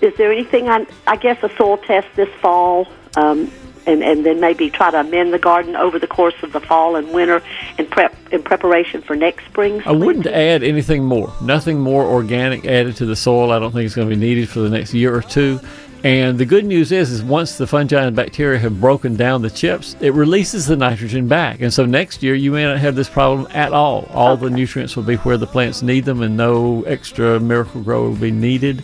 Is 0.00 0.14
there 0.16 0.32
anything 0.32 0.68
I, 0.68 0.86
I 1.06 1.16
guess 1.16 1.42
a 1.42 1.48
soil 1.56 1.78
test 1.78 2.08
this 2.16 2.28
fall? 2.40 2.88
Um, 3.16 3.50
and 3.86 4.02
and 4.02 4.24
then 4.24 4.40
maybe 4.40 4.70
try 4.70 4.90
to 4.90 5.00
amend 5.00 5.32
the 5.32 5.38
garden 5.38 5.76
over 5.76 5.98
the 5.98 6.06
course 6.06 6.34
of 6.42 6.52
the 6.52 6.60
fall 6.60 6.96
and 6.96 7.12
winter 7.12 7.42
in 7.78 7.86
prep 7.86 8.14
in 8.32 8.42
preparation 8.42 9.02
for 9.02 9.16
next 9.16 9.44
spring. 9.46 9.82
I 9.84 9.92
wouldn't 9.92 10.26
add 10.26 10.62
anything 10.62 11.04
more. 11.04 11.32
Nothing 11.42 11.80
more 11.80 12.04
organic 12.04 12.64
added 12.66 12.96
to 12.96 13.06
the 13.06 13.16
soil. 13.16 13.52
I 13.52 13.58
don't 13.58 13.72
think 13.72 13.86
it's 13.86 13.94
going 13.94 14.08
to 14.08 14.14
be 14.14 14.20
needed 14.20 14.48
for 14.48 14.60
the 14.60 14.70
next 14.70 14.94
year 14.94 15.14
or 15.14 15.22
two. 15.22 15.60
And 16.04 16.36
the 16.36 16.44
good 16.44 16.64
news 16.64 16.90
is, 16.90 17.12
is 17.12 17.22
once 17.22 17.58
the 17.58 17.66
fungi 17.66 18.02
and 18.04 18.16
bacteria 18.16 18.58
have 18.58 18.80
broken 18.80 19.14
down 19.14 19.42
the 19.42 19.50
chips, 19.50 19.94
it 20.00 20.12
releases 20.14 20.66
the 20.66 20.74
nitrogen 20.74 21.28
back. 21.28 21.60
And 21.60 21.72
so 21.72 21.86
next 21.86 22.24
year 22.24 22.34
you 22.34 22.50
may 22.50 22.64
not 22.64 22.78
have 22.78 22.96
this 22.96 23.08
problem 23.08 23.46
at 23.52 23.72
all. 23.72 24.08
All 24.12 24.36
the 24.36 24.50
nutrients 24.50 24.96
will 24.96 25.04
be 25.04 25.14
where 25.16 25.36
the 25.36 25.46
plants 25.46 25.80
need 25.80 26.04
them, 26.04 26.20
and 26.22 26.36
no 26.36 26.82
extra 26.88 27.38
Miracle-Gro 27.38 28.02
will 28.02 28.16
be 28.16 28.32
needed. 28.32 28.82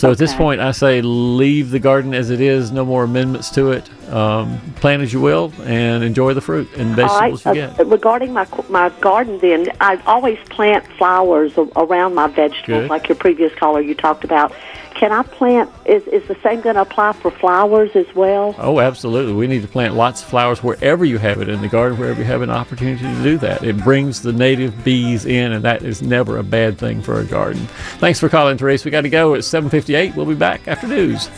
So 0.00 0.10
at 0.10 0.16
this 0.16 0.34
point, 0.34 0.62
I 0.62 0.72
say 0.72 1.02
leave 1.02 1.70
the 1.70 1.78
garden 1.78 2.14
as 2.14 2.30
it 2.30 2.40
is. 2.40 2.72
No 2.72 2.86
more 2.86 3.04
amendments 3.04 3.50
to 3.50 3.72
it. 3.72 3.90
Um, 4.10 4.58
plant 4.76 5.02
as 5.02 5.12
you 5.12 5.20
will, 5.20 5.52
and 5.64 6.02
enjoy 6.02 6.32
the 6.32 6.40
fruit 6.40 6.68
and 6.78 6.98
All 6.98 7.06
right. 7.06 7.30
vegetables 7.32 7.44
you 7.44 7.54
get. 7.54 7.78
uh, 7.78 7.84
regarding 7.84 8.32
my 8.32 8.46
my 8.70 8.88
garden, 9.00 9.38
then 9.40 9.68
I 9.78 9.96
always 10.06 10.38
plant 10.48 10.86
flowers 10.96 11.52
around 11.76 12.14
my 12.14 12.28
vegetables, 12.28 12.84
Good. 12.84 12.90
like 12.90 13.08
your 13.10 13.16
previous 13.16 13.54
caller 13.56 13.82
you 13.82 13.94
talked 13.94 14.24
about. 14.24 14.52
Can 15.00 15.12
I 15.12 15.22
plant? 15.22 15.70
Is 15.86 16.06
is 16.08 16.28
the 16.28 16.36
same 16.42 16.60
going 16.60 16.74
to 16.74 16.82
apply 16.82 17.14
for 17.14 17.30
flowers 17.30 17.90
as 17.94 18.14
well? 18.14 18.54
Oh, 18.58 18.80
absolutely. 18.80 19.32
We 19.32 19.46
need 19.46 19.62
to 19.62 19.68
plant 19.68 19.94
lots 19.94 20.22
of 20.22 20.28
flowers 20.28 20.62
wherever 20.62 21.06
you 21.06 21.16
have 21.16 21.40
it 21.40 21.48
in 21.48 21.62
the 21.62 21.68
garden, 21.68 21.98
wherever 21.98 22.20
you 22.20 22.26
have 22.26 22.42
an 22.42 22.50
opportunity 22.50 23.02
to 23.04 23.22
do 23.22 23.38
that. 23.38 23.64
It 23.64 23.78
brings 23.78 24.20
the 24.20 24.34
native 24.34 24.84
bees 24.84 25.24
in, 25.24 25.52
and 25.52 25.64
that 25.64 25.82
is 25.82 26.02
never 26.02 26.36
a 26.36 26.42
bad 26.42 26.76
thing 26.76 27.00
for 27.00 27.18
a 27.18 27.24
garden. 27.24 27.66
Thanks 27.96 28.20
for 28.20 28.28
calling, 28.28 28.58
Therese. 28.58 28.84
We 28.84 28.90
got 28.90 29.00
to 29.00 29.08
go. 29.08 29.32
It's 29.32 29.48
7:58. 29.48 30.16
We'll 30.16 30.26
be 30.26 30.34
back 30.34 30.68
after 30.68 30.86
news. 30.86 31.30